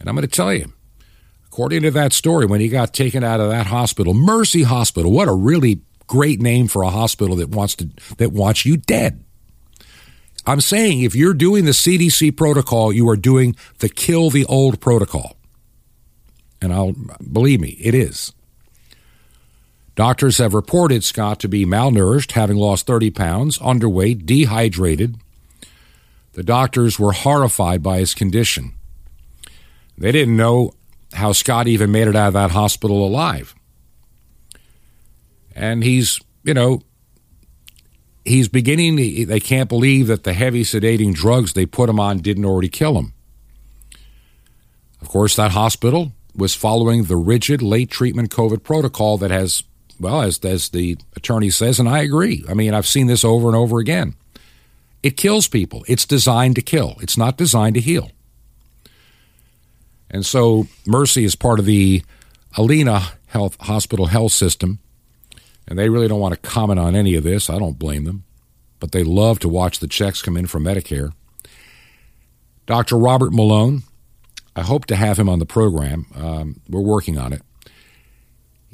[0.00, 0.72] And I'm going to tell you,
[1.58, 5.26] According to that story, when he got taken out of that hospital, Mercy Hospital, what
[5.26, 9.24] a really great name for a hospital that wants to that wants you dead.
[10.46, 14.80] I'm saying if you're doing the CDC protocol, you are doing the kill the old
[14.80, 15.36] protocol.
[16.62, 16.94] And I'll
[17.32, 18.32] believe me, it is.
[19.96, 25.16] Doctors have reported Scott to be malnourished, having lost 30 pounds, underweight, dehydrated.
[26.34, 28.77] The doctors were horrified by his condition.
[29.98, 30.72] They didn't know
[31.12, 33.54] how Scott even made it out of that hospital alive.
[35.54, 36.82] And he's, you know,
[38.24, 42.18] he's beginning, to, they can't believe that the heavy sedating drugs they put him on
[42.18, 43.12] didn't already kill him.
[45.02, 49.64] Of course, that hospital was following the rigid late treatment COVID protocol that has,
[49.98, 52.44] well, as, as the attorney says, and I agree.
[52.48, 54.14] I mean, I've seen this over and over again.
[55.02, 55.84] It kills people.
[55.88, 58.12] It's designed to kill, it's not designed to heal.
[60.10, 62.02] And so Mercy is part of the
[62.54, 64.78] Allina Health Hospital Health System,
[65.66, 67.50] and they really don't want to comment on any of this.
[67.50, 68.24] I don't blame them,
[68.80, 71.12] but they love to watch the checks come in from Medicare.
[72.66, 72.96] Dr.
[72.96, 73.82] Robert Malone,
[74.56, 76.06] I hope to have him on the program.
[76.14, 77.42] Um, we're working on it.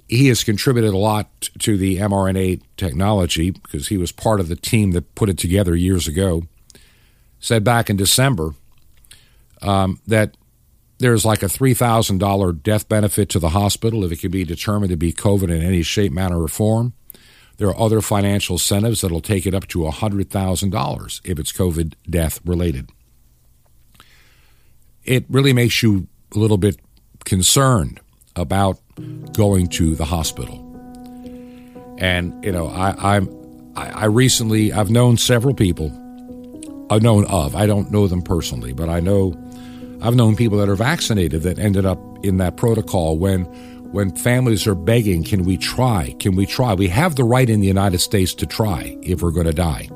[0.08, 1.28] He has contributed a lot
[1.60, 5.74] to the mRNA technology because he was part of the team that put it together
[5.74, 6.42] years ago.
[7.40, 8.54] Said back in December
[9.62, 10.36] um, that
[10.98, 14.96] there's like a $3,000 death benefit to the hospital if it can be determined to
[14.96, 16.94] be COVID in any shape, manner, or form.
[17.56, 22.40] There are other financial incentives that'll take it up to $100,000 if it's COVID death
[22.44, 22.90] related.
[25.04, 26.80] It really makes you a little bit
[27.24, 28.00] concerned
[28.36, 28.78] about
[29.32, 30.60] going to the hospital.
[31.98, 33.28] And, you know, I, I'm,
[33.76, 35.88] I recently, I've known several people,
[36.90, 39.34] I've known of, I don't know them personally, but I know
[40.04, 43.44] I've known people that are vaccinated that ended up in that protocol when
[43.94, 46.14] when families are begging, can we try?
[46.18, 46.74] Can we try?
[46.74, 49.88] We have the right in the United States to try if we're going to die.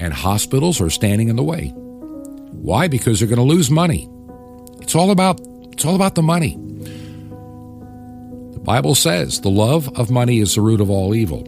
[0.00, 1.68] And hospitals are standing in the way.
[1.68, 2.88] Why?
[2.88, 4.08] Because they're going to lose money.
[4.80, 5.40] It's all about
[5.72, 6.56] it's all about the money.
[8.54, 11.44] The Bible says the love of money is the root of all evil.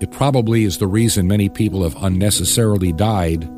[0.00, 3.50] It probably is the reason many people have unnecessarily died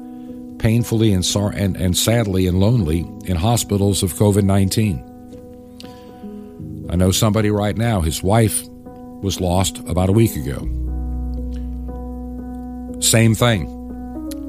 [0.59, 5.05] painfully and, sor- and, and sadly and lonely in hospitals of COVID 19.
[6.91, 8.67] I know somebody right now, his wife
[9.23, 10.59] was lost about a week ago.
[13.01, 13.75] Same thing.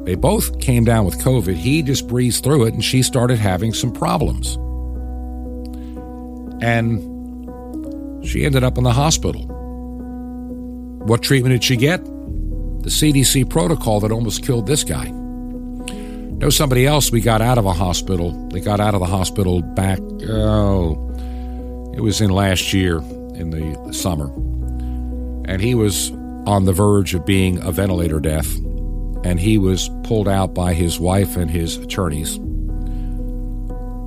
[0.05, 1.55] They both came down with COVID.
[1.55, 4.55] He just breezed through it and she started having some problems.
[6.61, 9.43] And she ended up in the hospital.
[11.05, 12.03] What treatment did she get?
[12.03, 15.13] The CDC protocol that almost killed this guy.
[16.39, 18.31] Know somebody else we got out of a hospital.
[18.47, 20.93] They got out of the hospital back, oh,
[21.93, 22.99] it was in last year
[23.35, 24.27] in the, summer.
[25.51, 26.11] And he was
[26.45, 28.55] on the verge of being a ventilator death.
[29.25, 32.37] And he was pulled out by his wife and his attorneys.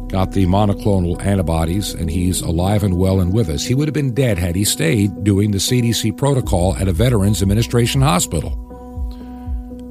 [0.09, 3.63] got the monoclonal antibodies, and he's alive and well and with us.
[3.63, 7.43] He would have been dead had he stayed doing the CDC protocol at a Veterans
[7.43, 8.57] Administration hospital.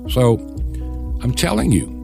[0.10, 0.40] So
[1.22, 2.01] I'm telling you,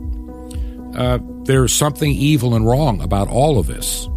[0.97, 4.07] uh, there's something evil and wrong about all of this.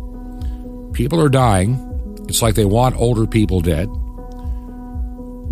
[0.92, 1.86] People are dying.
[2.28, 3.88] It's like they want older people dead.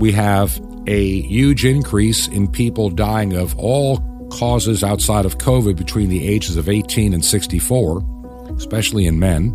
[0.00, 3.98] We have a huge increase in people dying of all
[4.30, 8.02] causes outside of COVID between the ages of 18 and 64,
[8.56, 9.54] especially in men.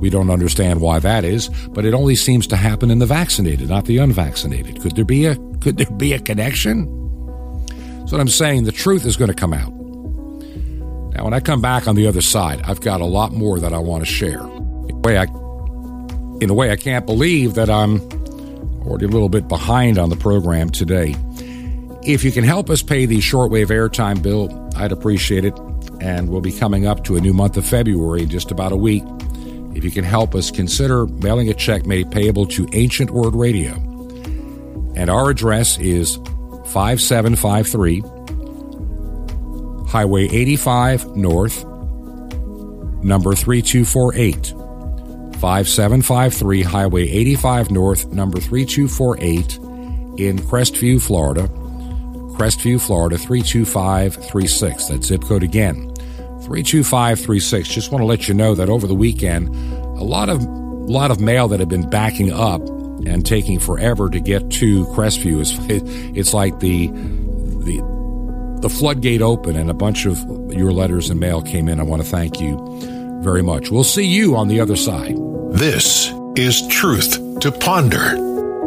[0.00, 3.68] We don't understand why that is, but it only seems to happen in the vaccinated,
[3.68, 4.80] not the unvaccinated.
[4.80, 6.86] Could there be a could there be a connection?
[8.00, 8.64] That's what I'm saying.
[8.64, 9.72] The truth is going to come out.
[11.14, 13.72] Now, when I come back on the other side, I've got a lot more that
[13.72, 14.40] I want to share.
[14.40, 15.24] In a way, I,
[16.40, 18.00] in a way, I can't believe that I'm
[18.82, 21.14] already a little bit behind on the program today.
[22.02, 25.56] If you can help us pay the shortwave airtime bill, I'd appreciate it.
[26.00, 28.76] And we'll be coming up to a new month of February in just about a
[28.76, 29.04] week.
[29.74, 33.74] If you can help us, consider mailing a check made payable to Ancient Word Radio.
[34.96, 36.16] And our address is
[36.66, 38.02] 5753
[39.94, 41.64] Highway 85 North,
[43.04, 44.48] number 3248.
[45.38, 49.56] 5753 Highway 85 North, number 3248
[50.18, 51.42] in Crestview, Florida.
[52.36, 54.86] Crestview, Florida 32536.
[54.86, 55.94] That zip code again.
[56.42, 57.68] 32536.
[57.68, 61.12] Just want to let you know that over the weekend, a lot of a lot
[61.12, 62.60] of mail that had been backing up
[63.06, 65.56] and taking forever to get to Crestview is
[66.18, 67.93] it's like the the
[68.64, 70.18] the floodgate open and a bunch of
[70.50, 71.78] your letters and mail came in.
[71.78, 72.56] I want to thank you
[73.22, 73.70] very much.
[73.70, 75.16] We'll see you on the other side.
[75.50, 78.16] This is Truth to Ponder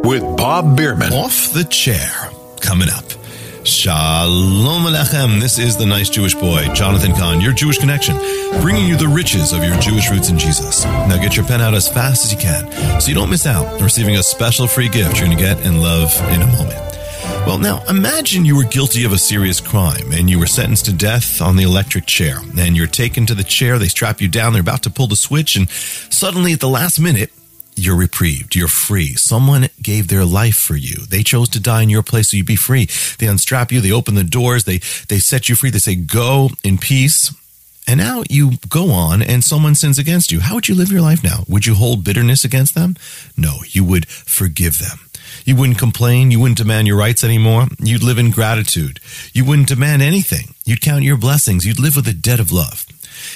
[0.02, 1.12] with Bob Bierman.
[1.14, 2.30] Off the chair.
[2.62, 3.06] Coming up.
[3.66, 5.42] Shalom Alechem.
[5.42, 8.18] This is the nice Jewish boy, Jonathan Cahn, your Jewish connection,
[8.62, 10.86] bringing you the riches of your Jewish roots in Jesus.
[10.86, 13.66] Now get your pen out as fast as you can so you don't miss out
[13.66, 16.87] on receiving a special free gift you're going to get and love in a moment.
[17.48, 20.94] Well, now imagine you were guilty of a serious crime and you were sentenced to
[20.94, 22.40] death on the electric chair.
[22.60, 25.16] And you're taken to the chair, they strap you down, they're about to pull the
[25.16, 27.32] switch, and suddenly at the last minute,
[27.78, 28.54] you're reprieved.
[28.54, 29.14] You're free.
[29.14, 31.06] Someone gave their life for you.
[31.06, 32.90] They chose to die in your place so you'd be free.
[33.18, 33.80] They unstrap you.
[33.80, 34.66] They open the doors.
[34.66, 35.70] They, they set you free.
[35.70, 37.34] They say, go in peace.
[37.88, 40.42] And now you go on and someone sins against you.
[40.42, 41.46] How would you live your life now?
[41.48, 42.98] Would you hold bitterness against them?
[43.38, 45.07] No, you would forgive them.
[45.48, 46.30] You wouldn't complain.
[46.30, 47.68] You wouldn't demand your rights anymore.
[47.80, 49.00] You'd live in gratitude.
[49.32, 50.56] You wouldn't demand anything.
[50.66, 51.66] You'd count your blessings.
[51.66, 52.86] You'd live with a debt of love.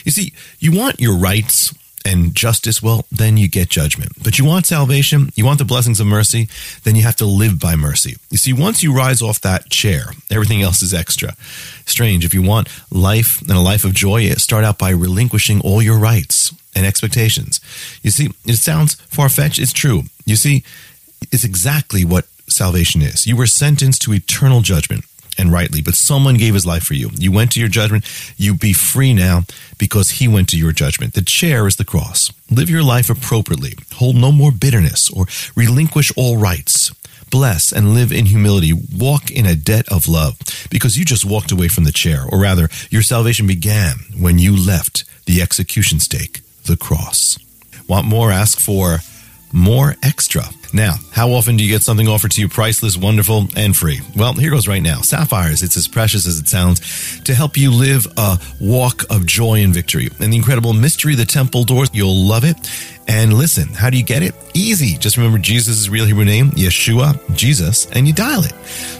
[0.03, 4.11] You see, you want your rights and justice, well, then you get judgment.
[4.21, 6.49] But you want salvation, you want the blessings of mercy,
[6.83, 8.17] then you have to live by mercy.
[8.29, 11.35] You see, once you rise off that chair, everything else is extra.
[11.85, 12.25] Strange.
[12.25, 15.97] If you want life and a life of joy, start out by relinquishing all your
[15.97, 17.61] rights and expectations.
[18.01, 19.59] You see, it sounds far fetched.
[19.59, 20.03] It's true.
[20.25, 20.63] You see,
[21.31, 23.27] it's exactly what salvation is.
[23.27, 25.05] You were sentenced to eternal judgment
[25.37, 27.09] and rightly, but someone gave his life for you.
[27.13, 28.05] You went to your judgment.
[28.37, 29.43] You be free now
[29.77, 31.13] because he went to your judgment.
[31.13, 32.31] The chair is the cross.
[32.49, 33.73] Live your life appropriately.
[33.93, 36.91] Hold no more bitterness or relinquish all rights.
[37.29, 38.73] Bless and live in humility.
[38.73, 40.37] Walk in a debt of love
[40.69, 44.53] because you just walked away from the chair, or rather, your salvation began when you
[44.53, 47.37] left the execution stake, the cross.
[47.87, 48.31] Want more?
[48.31, 48.99] Ask for
[49.53, 50.43] more extra.
[50.73, 53.99] Now, how often do you get something offered to you priceless, wonderful, and free?
[54.15, 55.01] Well, here goes right now.
[55.01, 59.63] Sapphires, it's as precious as it sounds, to help you live a walk of joy
[59.63, 60.09] and victory.
[60.19, 62.55] And the incredible mystery, the temple doors, you'll love it.
[63.11, 64.33] And listen, how do you get it?
[64.53, 64.97] Easy.
[64.97, 68.53] Just remember Jesus' real Hebrew name, Yeshua, Jesus, and you dial it.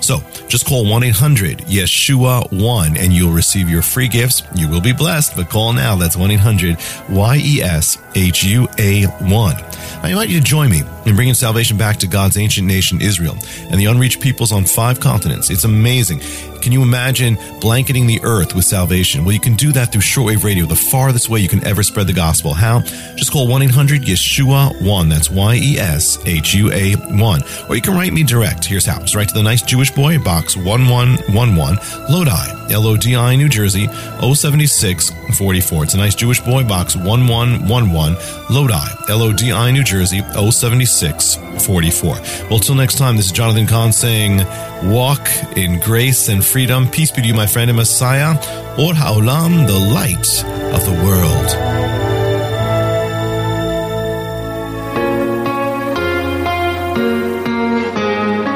[0.03, 4.43] So just call 1 800 Yeshua 1 and you'll receive your free gifts.
[4.53, 5.95] You will be blessed, but call now.
[5.95, 6.77] That's 1 800
[7.09, 9.55] Y E S H U A 1.
[10.03, 13.37] I invite you to join me in bringing salvation back to God's ancient nation, Israel,
[13.69, 15.49] and the unreached peoples on five continents.
[15.49, 16.19] It's amazing.
[16.61, 19.23] Can you imagine blanketing the earth with salvation?
[19.23, 22.07] Well, you can do that through shortwave radio, the farthest way you can ever spread
[22.07, 22.53] the gospel.
[22.53, 22.81] How?
[23.15, 25.09] Just call 1 800 Yeshua 1.
[25.09, 27.41] That's Y E S H U A 1.
[27.69, 28.65] Or you can write me direct.
[28.65, 28.99] Here's how.
[28.99, 31.79] Just write to the nice Jewish boy, box 1111,
[32.13, 35.83] Lodi, L O D I, New Jersey, 07644.
[35.83, 38.17] It's a nice Jewish boy, box 1111,
[38.49, 42.15] Lodi, L O D I, New Jersey, 07644.
[42.49, 44.45] Well, till next time, this is Jonathan Cahn saying,
[44.83, 46.89] Walk in grace and freedom.
[46.89, 48.31] Peace be to you, my friend and Messiah.
[48.79, 50.43] Or Ha'olam, the light
[50.73, 51.47] of the world.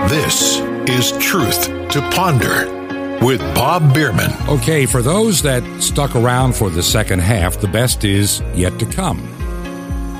[0.10, 2.75] This is Truth to Ponder
[3.22, 4.32] with Bob Bierman.
[4.48, 8.86] Okay, for those that stuck around for the second half, the best is yet to
[8.86, 9.22] come.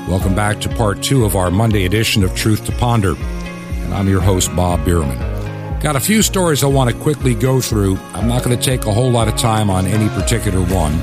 [0.08, 3.16] Welcome back to part two of our Monday edition of Truth to Ponder.
[3.16, 5.18] And I'm your host, Bob Bierman.
[5.80, 7.96] Got a few stories I want to quickly go through.
[8.14, 10.98] I'm not going to take a whole lot of time on any particular one.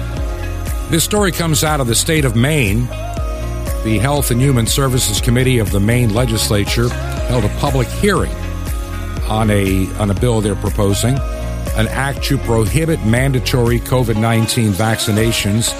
[0.90, 2.86] This story comes out of the state of Maine.
[3.84, 8.32] The Health and Human Services Committee of the Maine legislature held a public hearing
[9.30, 11.16] on a on a bill they're proposing,
[11.76, 15.74] an act to prohibit mandatory COVID-19 vaccinations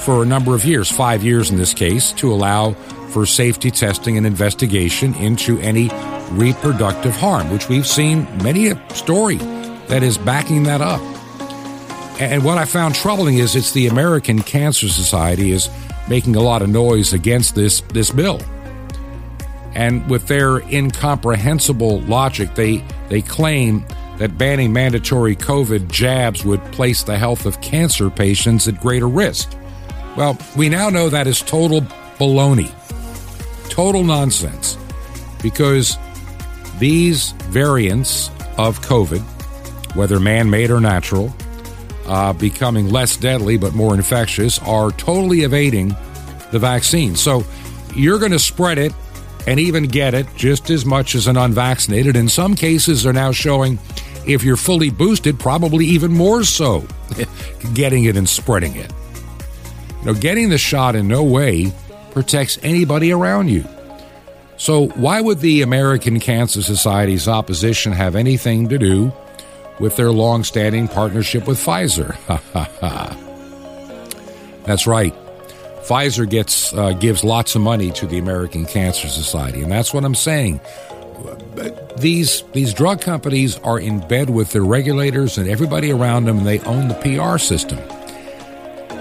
[0.00, 2.72] for a number of years, 5 years in this case, to allow
[3.10, 5.88] for safety testing and investigation into any
[6.32, 9.36] reproductive harm, which we've seen many a story
[9.88, 11.00] that is backing that up.
[12.20, 15.68] And what I found troubling is it's the American Cancer Society is
[16.08, 18.40] making a lot of noise against this this bill.
[19.74, 23.84] And with their incomprehensible logic, they they claim
[24.18, 29.52] that banning mandatory COVID jabs would place the health of cancer patients at greater risk.
[30.16, 31.82] Well, we now know that is total
[32.18, 32.72] baloney.
[33.68, 34.78] Total nonsense.
[35.42, 35.98] Because
[36.78, 39.20] these variants of COVID,
[39.94, 41.34] whether man made or natural,
[42.06, 45.94] uh, becoming less deadly but more infectious, are totally evading
[46.52, 47.16] the vaccine.
[47.16, 47.44] So
[47.94, 48.92] you're going to spread it
[49.46, 52.16] and even get it just as much as an unvaccinated.
[52.16, 53.78] In some cases, they're now showing
[54.26, 56.86] if you're fully boosted, probably even more so,
[57.74, 58.92] getting it and spreading it.
[60.00, 61.72] You know, getting the shot in no way
[62.12, 63.64] protects anybody around you.
[64.58, 69.12] So, why would the American Cancer Society's opposition have anything to do
[69.78, 72.16] with their long standing partnership with Pfizer?
[74.64, 75.14] That's right.
[75.86, 80.04] Pfizer gets uh, gives lots of money to the American Cancer Society, and that's what
[80.04, 80.60] I'm saying.
[81.98, 86.46] These these drug companies are in bed with their regulators and everybody around them, and
[86.46, 87.78] they own the PR system.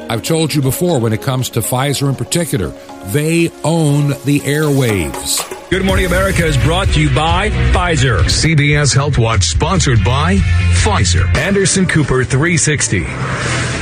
[0.09, 2.69] I've told you before when it comes to Pfizer in particular,
[3.07, 5.41] they own the airwaves.
[5.71, 8.19] Good Morning America is brought to you by Pfizer.
[8.19, 11.35] CBS Health Watch sponsored by Pfizer.
[11.35, 13.03] Anderson Cooper 360.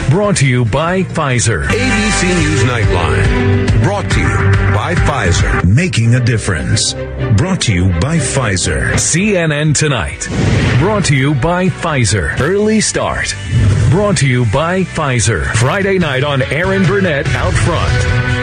[0.10, 1.66] Brought to you by Pfizer.
[1.66, 3.84] ABC News Nightline.
[3.84, 5.66] Brought to you by Pfizer.
[5.66, 6.94] Making a difference.
[7.38, 8.94] Brought to you by Pfizer.
[8.94, 10.28] CNN Tonight.
[10.80, 12.40] Brought to you by Pfizer.
[12.40, 13.34] Early Start.
[13.90, 15.46] Brought to you by Pfizer.
[15.56, 18.43] Friday night on Erin Burnett Out Front.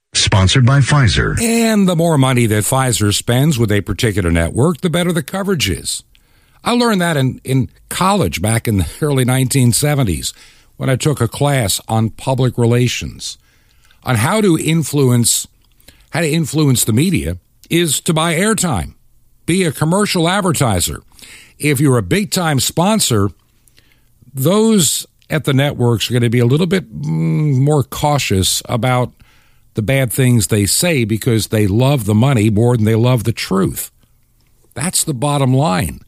[0.13, 1.41] Sponsored by Pfizer.
[1.41, 5.69] And the more money that Pfizer spends with a particular network, the better the coverage
[5.69, 6.03] is.
[6.63, 10.33] I learned that in, in college back in the early 1970s
[10.75, 13.37] when I took a class on public relations
[14.03, 15.47] on how to influence
[16.09, 17.37] how to influence the media
[17.69, 18.95] is to buy airtime.
[19.45, 21.03] Be a commercial advertiser.
[21.57, 23.29] If you're a big time sponsor,
[24.33, 29.13] those at the networks are going to be a little bit mm, more cautious about
[29.73, 33.33] the bad things they say because they love the money more than they love the
[33.33, 33.91] truth.
[34.73, 36.01] That's the bottom line.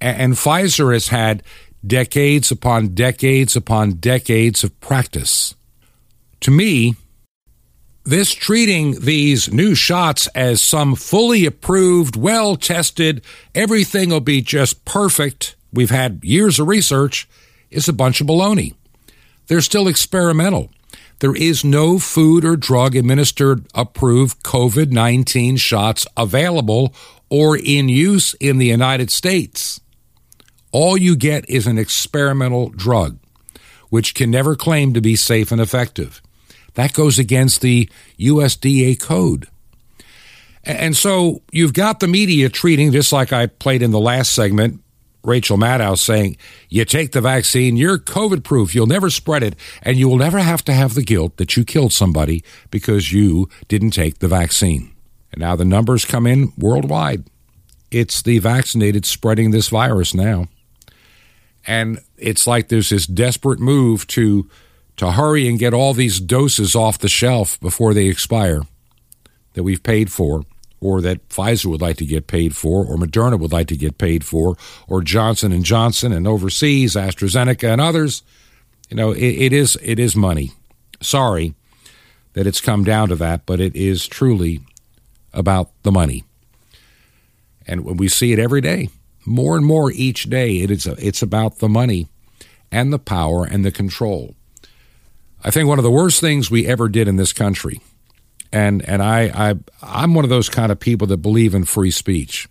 [0.00, 1.42] And Pfizer has had
[1.86, 5.54] decades upon decades upon decades of practice.
[6.40, 6.96] To me,
[8.04, 13.22] this treating these new shots as some fully approved, well tested,
[13.54, 17.26] everything will be just perfect, we've had years of research,
[17.70, 18.74] is a bunch of baloney.
[19.46, 20.70] They're still experimental.
[21.20, 26.94] There is no food or drug administered approved COVID 19 shots available
[27.30, 29.80] or in use in the United States.
[30.72, 33.18] All you get is an experimental drug,
[33.90, 36.20] which can never claim to be safe and effective.
[36.74, 37.88] That goes against the
[38.18, 39.48] USDA code.
[40.64, 44.80] And so you've got the media treating, just like I played in the last segment,
[45.24, 46.36] Rachel Maddow saying,
[46.68, 50.38] You take the vaccine, you're COVID proof, you'll never spread it, and you will never
[50.38, 54.92] have to have the guilt that you killed somebody because you didn't take the vaccine.
[55.32, 57.24] And now the numbers come in worldwide.
[57.90, 60.46] It's the vaccinated spreading this virus now.
[61.66, 64.48] And it's like there's this desperate move to
[64.96, 68.62] to hurry and get all these doses off the shelf before they expire
[69.54, 70.44] that we've paid for
[70.84, 73.96] or that Pfizer would like to get paid for, or Moderna would like to get
[73.96, 74.54] paid for,
[74.86, 78.22] or Johnson and Johnson and overseas AstraZeneca and others.
[78.90, 80.52] You know, it, it is it is money.
[81.00, 81.54] Sorry,
[82.34, 84.60] that it's come down to that, but it is truly
[85.32, 86.22] about the money.
[87.66, 88.90] And we see it every day,
[89.24, 90.58] more and more each day.
[90.58, 92.08] It is it's about the money
[92.70, 94.34] and the power and the control.
[95.42, 97.80] I think one of the worst things we ever did in this country,
[98.54, 101.90] and and I, I I'm one of those kind of people that believe in free
[101.90, 102.48] speech.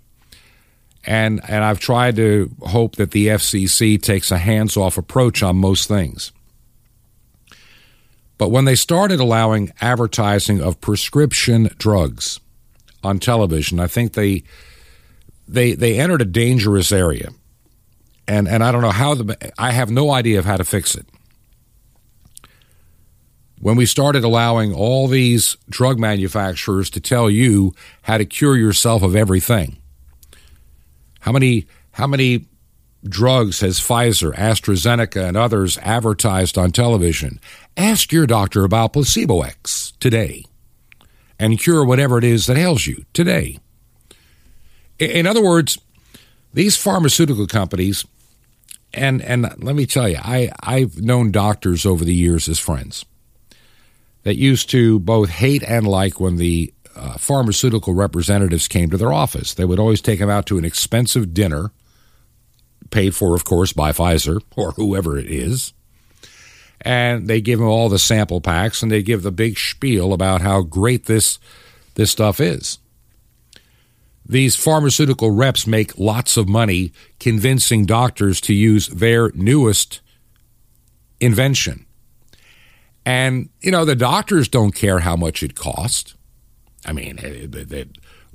[1.05, 5.87] And and I've tried to hope that the FCC takes a hands-off approach on most
[5.87, 6.33] things.
[8.37, 12.39] But when they started allowing advertising of prescription drugs
[13.01, 14.43] on television, I think they
[15.47, 17.29] they they entered a dangerous area.
[18.27, 20.95] And and I don't know how the I have no idea of how to fix
[20.95, 21.05] it.
[23.63, 29.03] When we started allowing all these drug manufacturers to tell you how to cure yourself
[29.03, 29.77] of everything.
[31.21, 32.47] How many how many
[33.05, 37.39] drugs has Pfizer, AstraZeneca, and others advertised on television?
[37.77, 40.43] Ask your doctor about Placebo X today
[41.39, 43.59] and cure whatever it is that ails you today.
[44.99, 45.77] In other words,
[46.53, 48.05] these pharmaceutical companies,
[48.93, 53.05] and, and let me tell you, I, I've known doctors over the years as friends
[54.23, 59.13] that used to both hate and like when the uh, pharmaceutical representatives came to their
[59.13, 59.53] office.
[59.53, 61.71] They would always take them out to an expensive dinner,
[62.91, 65.73] paid for, of course, by Pfizer or whoever it is
[66.83, 70.41] and they give them all the sample packs and they give the big spiel about
[70.41, 71.39] how great this
[71.95, 72.79] this stuff is.
[74.25, 80.01] These pharmaceutical reps make lots of money convincing doctors to use their newest
[81.19, 81.82] invention.
[83.05, 86.15] And, you know, the doctors don't care how much it costs.
[86.85, 87.85] I mean, they, they,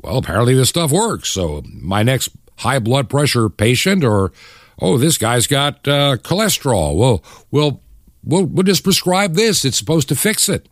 [0.03, 1.29] well, apparently this stuff works.
[1.31, 4.33] So my next high blood pressure patient or,
[4.81, 6.97] oh, this guy's got uh, cholesterol.
[6.97, 7.83] Well, we'll
[8.25, 9.65] we'll, we'll just prescribe this.
[9.65, 10.69] It's supposed to fix it.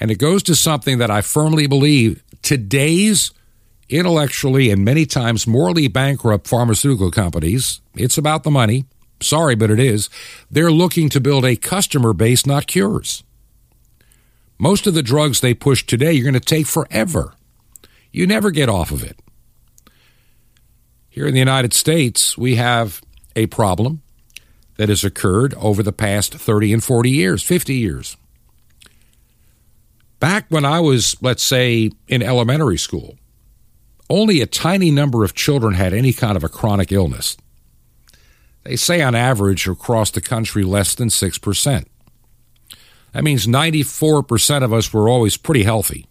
[0.00, 3.32] And it goes to something that I firmly believe today's
[3.88, 8.84] intellectually and many times morally bankrupt pharmaceutical companies, it's about the money.
[9.20, 10.08] Sorry, but it is.
[10.50, 13.24] They're looking to build a customer base, not cures.
[14.58, 17.34] Most of the drugs they push today, you're going to take forever.
[18.12, 19.18] You never get off of it.
[21.08, 23.02] Here in the United States, we have
[23.34, 24.02] a problem
[24.76, 28.16] that has occurred over the past 30 and 40 years, 50 years.
[30.20, 33.16] Back when I was, let's say, in elementary school,
[34.10, 37.36] only a tiny number of children had any kind of a chronic illness.
[38.68, 41.86] They say on average across the country less than 6%.
[43.12, 46.06] That means 94% of us were always pretty healthy.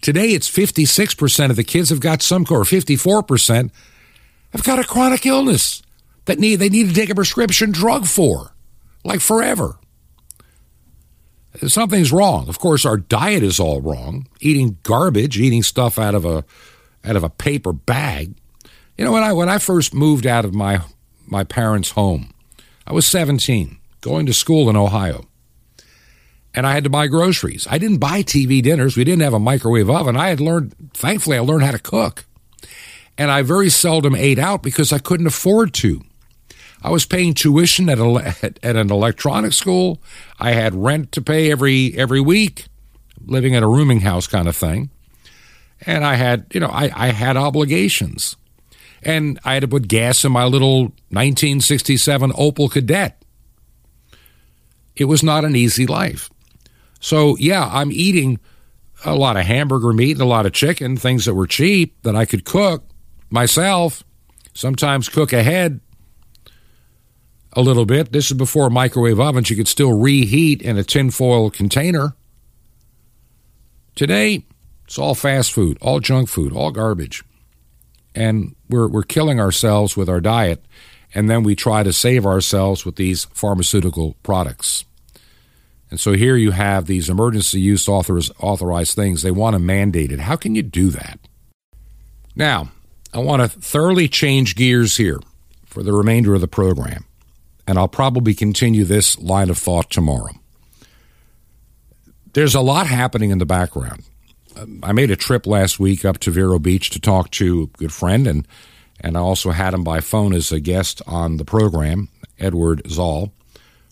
[0.00, 3.70] Today it's 56% of the kids have got some, or 54%
[4.52, 5.82] have got a chronic illness
[6.24, 8.54] that need they need to take a prescription drug for,
[9.04, 9.78] like forever.
[11.66, 12.48] Something's wrong.
[12.48, 14.28] Of course, our diet is all wrong.
[14.40, 16.42] Eating garbage, eating stuff out of a
[17.04, 18.34] out of a paper bag.
[18.96, 20.80] You know, when I when I first moved out of my
[21.26, 22.32] my parents' home,
[22.86, 25.26] I was 17, going to school in Ohio.
[26.54, 27.66] And I had to buy groceries.
[27.70, 28.96] I didn't buy TV dinners.
[28.96, 30.16] We didn't have a microwave oven.
[30.16, 32.24] I had learned, thankfully, I learned how to cook.
[33.18, 36.02] And I very seldom ate out because I couldn't afford to.
[36.82, 40.00] I was paying tuition at, a, at, an electronic school.
[40.38, 42.66] I had rent to pay every every week,
[43.24, 44.90] living at a rooming house kind of thing.
[45.84, 48.36] And I had, you know, I, I had obligations.
[49.02, 53.14] And I had to put gas in my little 1967 Opel Kadett.
[54.96, 56.30] It was not an easy life.
[57.00, 58.40] So, yeah, I'm eating
[59.04, 62.16] a lot of hamburger meat and a lot of chicken, things that were cheap that
[62.16, 62.84] I could cook
[63.30, 64.02] myself,
[64.54, 65.80] sometimes cook ahead
[67.52, 68.12] a little bit.
[68.12, 69.50] This is before microwave ovens.
[69.50, 72.14] You could still reheat in a tinfoil container.
[73.94, 74.44] Today,
[74.84, 77.24] it's all fast food, all junk food, all garbage.
[78.16, 80.64] And we're, we're killing ourselves with our diet,
[81.14, 84.84] and then we try to save ourselves with these pharmaceutical products.
[85.90, 89.22] And so here you have these emergency use authors, authorized things.
[89.22, 90.18] They want to mandate it.
[90.18, 91.20] How can you do that?
[92.34, 92.72] Now,
[93.14, 95.20] I want to thoroughly change gears here
[95.64, 97.04] for the remainder of the program
[97.66, 100.32] and I'll probably continue this line of thought tomorrow.
[102.32, 104.04] There's a lot happening in the background.
[104.82, 107.92] I made a trip last week up to Vero Beach to talk to a good
[107.92, 108.48] friend, and,
[109.00, 113.32] and I also had him by phone as a guest on the program, Edward Szall,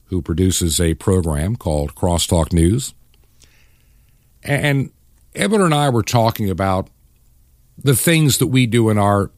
[0.06, 2.94] who produces a program called Crosstalk News.
[4.42, 4.90] And
[5.34, 6.88] Edward and I were talking about
[7.76, 9.30] the things that we do in our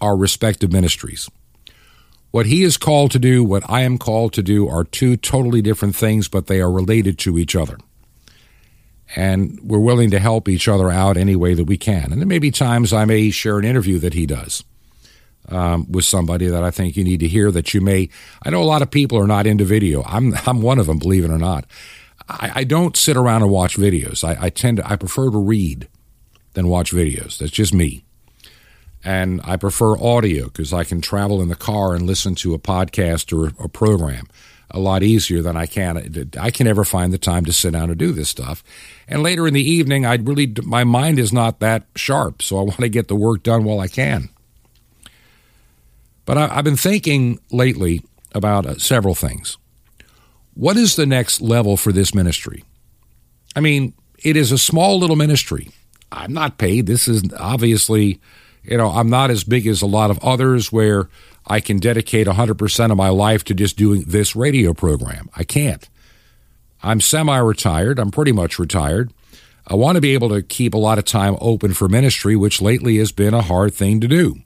[0.00, 1.28] our respective ministries.
[2.30, 5.60] What he is called to do, what I am called to do, are two totally
[5.60, 7.78] different things, but they are related to each other.
[9.16, 12.12] And we're willing to help each other out any way that we can.
[12.12, 14.64] And there may be times I may share an interview that he does
[15.48, 17.50] um, with somebody that I think you need to hear.
[17.50, 18.08] That you may.
[18.42, 20.02] I know a lot of people are not into video.
[20.04, 21.64] I'm I'm one of them, believe it or not.
[22.28, 24.24] I, I don't sit around and watch videos.
[24.24, 25.88] I, I tend to I prefer to read
[26.54, 27.38] than watch videos.
[27.38, 28.04] That's just me.
[29.04, 32.58] And I prefer audio because I can travel in the car and listen to a
[32.58, 34.26] podcast or a program
[34.70, 36.30] a lot easier than I can.
[36.38, 38.62] I can never find the time to sit down and do this stuff.
[39.06, 42.62] And later in the evening, I really my mind is not that sharp, so I
[42.64, 44.28] want to get the work done while I can.
[46.24, 48.02] But I, have been thinking lately
[48.34, 49.56] about uh, several things.
[50.54, 52.64] What is the next level for this ministry?
[53.56, 55.70] I mean, it is a small little ministry.
[56.12, 56.86] I'm not paid.
[56.86, 58.20] This is obviously,
[58.62, 61.08] you know, I'm not as big as a lot of others where
[61.48, 65.30] I can dedicate 100% of my life to just doing this radio program.
[65.34, 65.88] I can't.
[66.82, 67.98] I'm semi retired.
[67.98, 69.12] I'm pretty much retired.
[69.66, 72.62] I want to be able to keep a lot of time open for ministry, which
[72.62, 74.36] lately has been a hard thing to do.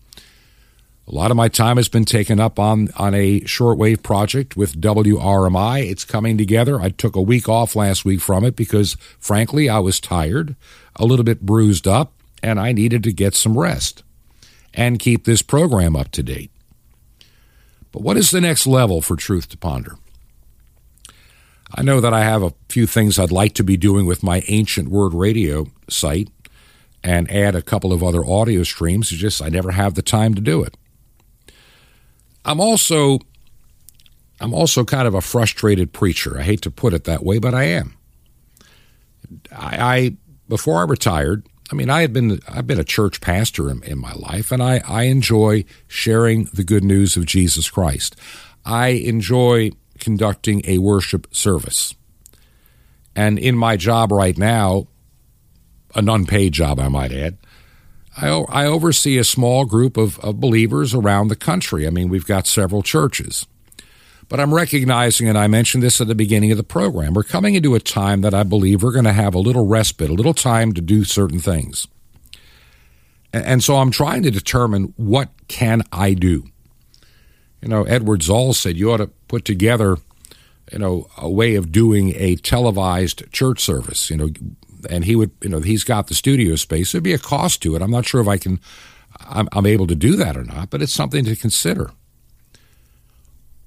[1.06, 4.80] A lot of my time has been taken up on, on a shortwave project with
[4.80, 5.90] WRMI.
[5.90, 6.80] It's coming together.
[6.80, 10.54] I took a week off last week from it because, frankly, I was tired,
[10.96, 14.04] a little bit bruised up, and I needed to get some rest
[14.74, 16.50] and keep this program up to date.
[17.92, 19.96] But what is the next level for Truth to Ponder?
[21.74, 24.42] I know that I have a few things I'd like to be doing with my
[24.48, 26.28] Ancient Word Radio site
[27.02, 29.10] and add a couple of other audio streams.
[29.10, 30.76] It's just I never have the time to do it.
[32.44, 33.20] I'm also
[34.40, 36.38] I'm also kind of a frustrated preacher.
[36.38, 37.94] I hate to put it that way, but I am.
[39.50, 40.16] I, I
[40.48, 43.98] before I retired, I mean, I had been I've been a church pastor in, in
[43.98, 48.14] my life, and I, I enjoy sharing the good news of Jesus Christ.
[48.62, 51.94] I enjoy conducting a worship service.
[53.16, 54.86] And in my job right now,
[55.94, 57.38] an unpaid job, I might add,
[58.18, 61.86] I, I oversee a small group of, of believers around the country.
[61.86, 63.46] I mean, we've got several churches.
[64.32, 67.54] But I'm recognizing, and I mentioned this at the beginning of the program, we're coming
[67.54, 70.32] into a time that I believe we're going to have a little respite, a little
[70.32, 71.86] time to do certain things.
[73.30, 76.44] And, so I'm trying to determine what can I do.
[77.60, 79.98] You know, Edward Szall said you ought to put together,
[80.72, 84.08] you know, a way of doing a televised church service.
[84.08, 84.30] You know,
[84.88, 86.92] and he would, you know, he's got the studio space.
[86.92, 87.82] There'd be a cost to it.
[87.82, 88.60] I'm not sure if I can,
[89.20, 91.90] I'm, I'm able to do that or not, but it's something to consider.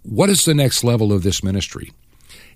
[0.08, 1.91] What is the next level of this ministry?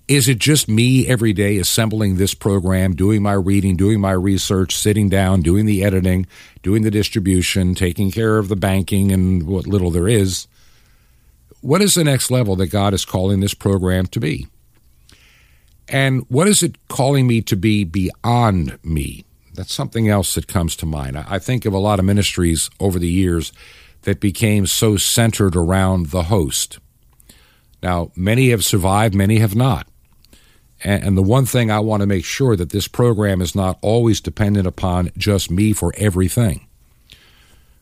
[0.06, 4.76] Is it just me every day assembling this program, doing my reading, doing my research,
[4.76, 6.26] sitting down, doing the editing,
[6.62, 10.46] doing the distribution, taking care of the banking and what little there is?
[11.60, 14.46] What is the next level that God is calling this program to be?
[15.88, 19.24] And what is it calling me to be beyond me?
[19.54, 21.18] That's something else that comes to mind.
[21.18, 23.52] I think of a lot of ministries over the years
[24.02, 26.78] that became so centered around the host.
[27.82, 29.86] Now, many have survived, many have not.
[30.82, 34.20] And the one thing I want to make sure that this program is not always
[34.20, 36.66] dependent upon just me for everything,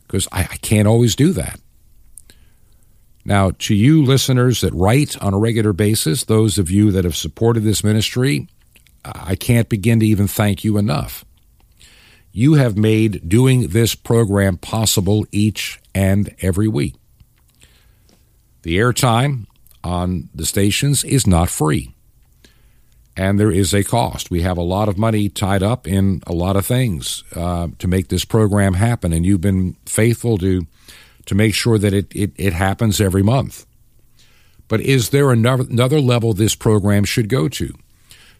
[0.06, 1.60] because I, can't always do that.
[3.24, 7.14] Now, to you listeners that write on a regular basis, those of you that have
[7.14, 8.48] supported this ministry,
[9.04, 11.24] I can't begin to even thank you enough.
[12.32, 16.94] You have made doing this program possible each and every week.
[18.62, 19.46] The airtime
[19.88, 21.94] on the stations is not free,
[23.16, 24.30] and there is a cost.
[24.30, 27.88] We have a lot of money tied up in a lot of things uh, to
[27.88, 30.66] make this program happen, and you've been faithful to
[31.26, 33.66] to make sure that it, it, it happens every month.
[34.66, 37.74] But is there another, another level this program should go to?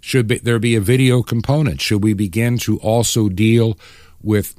[0.01, 1.81] Should be, there be a video component?
[1.83, 3.79] Should we begin to also deal
[4.23, 4.55] with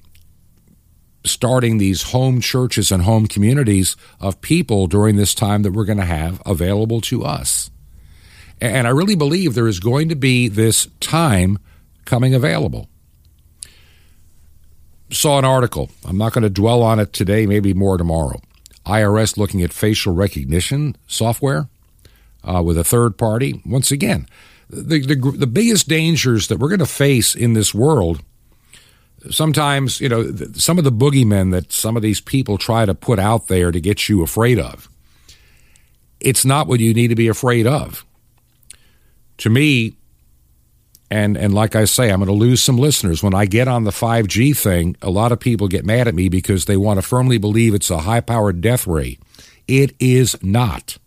[1.30, 5.98] starting these home churches and home communities of people during this time that we're going
[5.98, 7.70] to have available to us?
[8.62, 11.60] And I really believe there is going to be this time
[12.06, 12.90] coming available
[15.12, 15.90] saw an article.
[16.06, 18.42] I'm not going to dwell on it today, maybe more tomorrow.
[18.86, 21.68] IRS looking at facial recognition software
[22.44, 23.62] uh, with a third party.
[23.66, 24.28] Once again,
[24.70, 28.22] the, the, the biggest dangers that we're going to face in this world.
[29.32, 33.20] Sometimes, you know, some of the boogeymen that some of these people try to put
[33.20, 34.90] out there to get you afraid of,
[36.20, 38.06] it's not what you need to be afraid of.
[39.40, 39.96] To me,
[41.12, 43.84] and and like I say, I'm going to lose some listeners when I get on
[43.84, 44.96] the 5G thing.
[45.02, 47.90] A lot of people get mad at me because they want to firmly believe it's
[47.90, 49.18] a high-powered death ray.
[49.68, 50.98] It is not.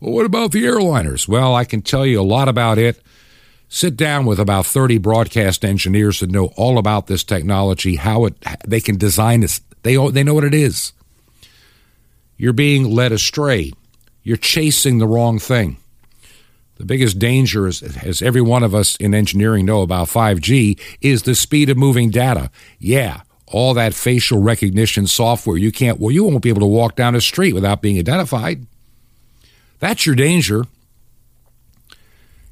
[0.00, 1.26] Well, what about the airliners?
[1.26, 3.00] Well, I can tell you a lot about it.
[3.74, 8.36] Sit down with about 30 broadcast engineers that know all about this technology, how it
[8.64, 9.62] they can design this.
[9.82, 10.92] They they know what it is.
[12.36, 13.72] You're being led astray.
[14.22, 15.78] You're chasing the wrong thing.
[16.76, 21.24] The biggest danger, is, as every one of us in engineering know about 5G, is
[21.24, 22.52] the speed of moving data.
[22.78, 26.94] Yeah, all that facial recognition software, you can't, well, you won't be able to walk
[26.94, 28.68] down a street without being identified.
[29.80, 30.66] That's your danger.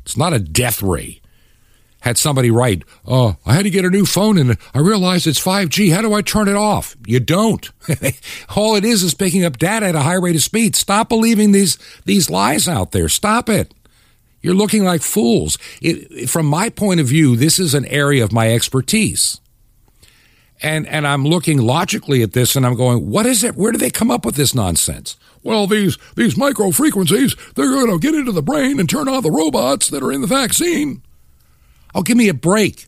[0.03, 1.21] It's not a death ray.
[2.01, 5.43] Had somebody write, Oh, I had to get a new phone and I realized it's
[5.43, 5.93] 5G.
[5.93, 6.97] How do I turn it off?
[7.07, 7.71] You don't.
[8.57, 10.75] All it is is picking up data at a high rate of speed.
[10.75, 13.09] Stop believing these, these lies out there.
[13.09, 13.73] Stop it.
[14.41, 15.57] You're looking like fools.
[15.81, 19.41] It, from my point of view, this is an area of my expertise.
[20.63, 23.57] And, and I'm looking logically at this and I'm going, what is it?
[23.57, 25.17] Where do they come up with this nonsense?
[25.43, 29.25] Well, these, these micro frequencies, they're going to get into the brain and turn on
[29.25, 31.03] the robots that are in the vaccine.
[31.95, 32.87] Oh, give me a break.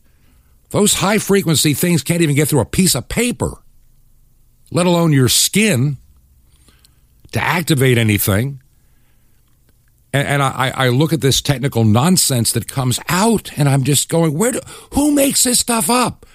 [0.69, 3.61] Those high frequency things can't even get through a piece of paper,
[4.71, 5.97] let alone your skin
[7.33, 8.61] to activate anything.
[10.13, 14.07] And, and I, I, look at this technical nonsense that comes out, and I'm just
[14.07, 14.61] going, where do,
[14.93, 16.25] who makes this stuff up?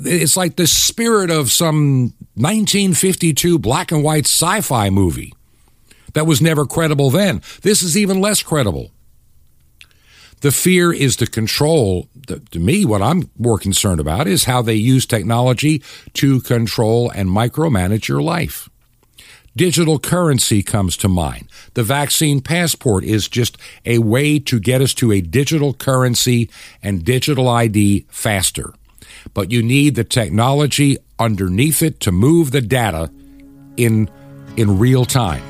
[0.00, 5.34] It's like the spirit of some 1952 black and white sci fi movie
[6.14, 7.42] that was never credible then.
[7.62, 8.90] This is even less credible.
[10.40, 12.08] The fear is the control.
[12.26, 15.82] To me, what I'm more concerned about is how they use technology
[16.14, 18.68] to control and micromanage your life.
[19.54, 21.48] Digital currency comes to mind.
[21.74, 26.50] The vaccine passport is just a way to get us to a digital currency
[26.82, 28.74] and digital ID faster.
[29.34, 33.10] But you need the technology underneath it to move the data
[33.76, 34.10] in,
[34.56, 35.42] in real time.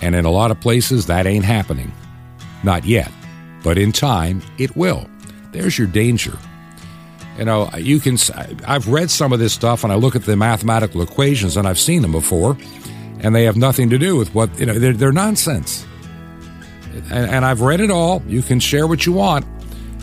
[0.00, 1.92] And in a lot of places, that ain't happening.
[2.62, 3.10] Not yet.
[3.62, 5.08] But in time, it will.
[5.52, 6.36] There's your danger.
[7.38, 8.16] You know, you can.
[8.66, 11.78] I've read some of this stuff, and I look at the mathematical equations, and I've
[11.78, 12.56] seen them before,
[13.20, 14.78] and they have nothing to do with what you know.
[14.78, 15.86] They're, they're nonsense.
[17.10, 18.22] And, and, I've read it all.
[18.26, 19.44] You can share what you want.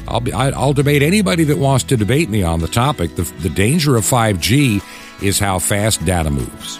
[0.07, 0.33] I'll be.
[0.33, 3.15] I, will debate anybody that wants to debate me on the topic.
[3.15, 4.81] The, the danger of 5G
[5.21, 6.79] is how fast data moves.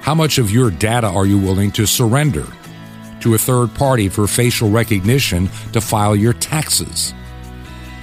[0.00, 2.46] How much of your data are you willing to surrender
[3.20, 7.14] to a third party for facial recognition to file your taxes?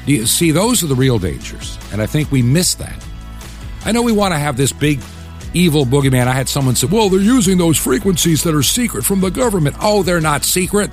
[0.05, 1.79] You see, those are the real dangers.
[1.91, 3.03] And I think we miss that.
[3.85, 4.99] I know we want to have this big
[5.53, 6.27] evil boogeyman.
[6.27, 9.75] I had someone say, well, they're using those frequencies that are secret from the government.
[9.81, 10.91] Oh, they're not secret.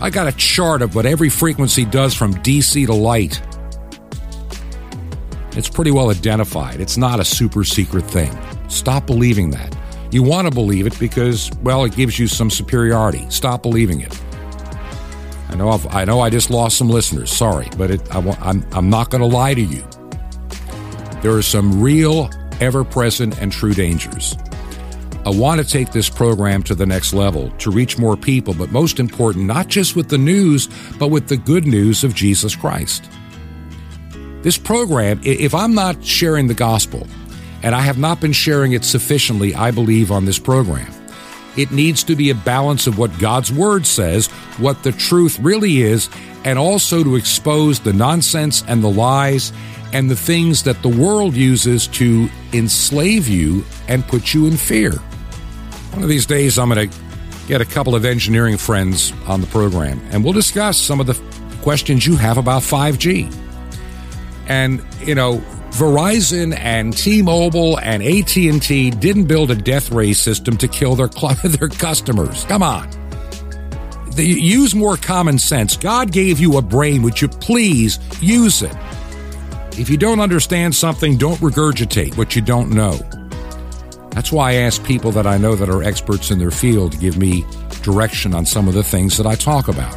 [0.00, 3.40] I got a chart of what every frequency does from DC to light.
[5.52, 6.80] It's pretty well identified.
[6.80, 8.36] It's not a super secret thing.
[8.68, 9.74] Stop believing that.
[10.10, 13.24] You want to believe it because, well, it gives you some superiority.
[13.30, 14.20] Stop believing it.
[15.48, 17.30] I know I've, i know I just lost some listeners.
[17.30, 19.82] Sorry, but it, I, I'm I'm not going to lie to you.
[21.22, 22.28] There are some real,
[22.60, 24.36] ever-present, and true dangers.
[25.26, 28.70] I want to take this program to the next level to reach more people, but
[28.70, 30.68] most important, not just with the news,
[31.00, 33.10] but with the good news of Jesus Christ.
[34.42, 37.08] This program, if I'm not sharing the gospel,
[37.64, 40.92] and I have not been sharing it sufficiently, I believe, on this program,
[41.56, 45.80] it needs to be a balance of what God's Word says, what the truth really
[45.80, 46.08] is,
[46.44, 49.52] and also to expose the nonsense and the lies
[49.92, 54.92] and the things that the world uses to enslave you and put you in fear.
[55.96, 56.96] One of these days, I'm going to
[57.48, 61.14] get a couple of engineering friends on the program, and we'll discuss some of the
[61.62, 63.34] questions you have about 5G.
[64.46, 65.38] And, you know,
[65.70, 71.08] Verizon and T-Mobile and AT&T didn't build a death ray system to kill their
[71.44, 72.44] their customers.
[72.44, 72.90] Come on.
[74.10, 75.78] They use more common sense.
[75.78, 77.00] God gave you a brain.
[77.04, 78.76] Would you please use it?
[79.78, 83.00] If you don't understand something, don't regurgitate what you don't know.
[84.16, 86.98] That's why I ask people that I know that are experts in their field to
[86.98, 87.44] give me
[87.82, 89.94] direction on some of the things that I talk about.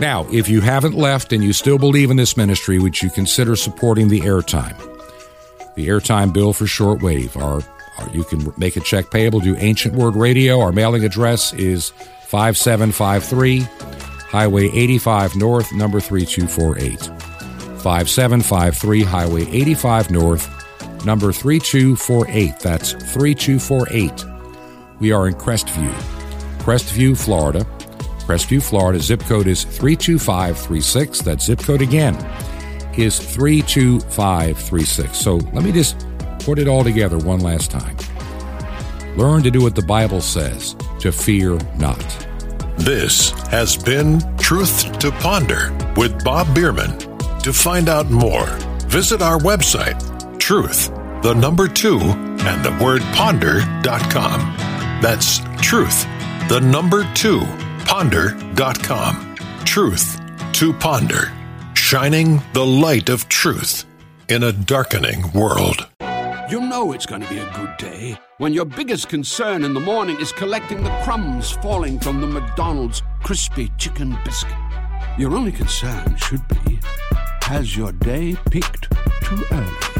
[0.00, 3.56] Now, if you haven't left and you still believe in this ministry, would you consider
[3.56, 4.76] supporting the airtime?
[5.76, 7.34] The airtime bill for shortwave.
[7.36, 7.62] or,
[7.98, 10.60] our, you can make a check payable to Ancient Word Radio.
[10.60, 11.88] Our mailing address is
[12.26, 13.60] 5753
[14.28, 17.06] Highway 85 North, number 3248.
[17.80, 20.63] 5753 Highway 85 North,
[21.04, 22.58] number 3248.
[22.60, 24.24] That's 3248.
[25.00, 25.92] We are in Crestview,
[26.58, 27.66] Crestview, Florida.
[28.26, 29.00] Crestview, Florida.
[29.00, 31.20] Zip code is 32536.
[31.22, 32.14] That zip code again
[32.96, 35.16] is 32536.
[35.18, 36.06] So let me just
[36.40, 37.96] put it all together one last time.
[39.16, 42.26] Learn to do what the Bible says to fear not.
[42.78, 46.98] This has been Truth to Ponder with Bob Bierman.
[47.40, 48.46] To find out more,
[48.88, 50.00] visit our website,
[50.44, 50.90] truth,
[51.22, 54.40] the number two, and the word ponder.com.
[55.00, 56.02] That's truth,
[56.50, 57.40] the number two,
[57.86, 59.36] ponder.com.
[59.64, 60.20] Truth
[60.52, 61.32] to Ponder,
[61.72, 63.86] shining the light of truth
[64.28, 65.88] in a darkening world.
[66.50, 69.80] You know it's going to be a good day when your biggest concern in the
[69.80, 74.52] morning is collecting the crumbs falling from the McDonald's crispy chicken biscuit.
[75.16, 76.80] Your only concern should be
[77.44, 78.90] has your day peaked
[79.22, 79.93] too early?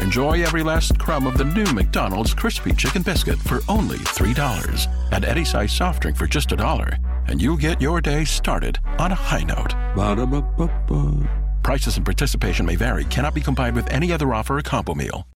[0.00, 5.24] Enjoy every last crumb of the new McDonald's crispy chicken biscuit for only $3 and
[5.24, 9.10] any size soft drink for just a dollar, and you'll get your day started on
[9.10, 9.74] a high note.
[9.96, 11.28] Ba-da-ba-ba-ba.
[11.64, 15.26] Prices and participation may vary, cannot be combined with any other offer or combo meal.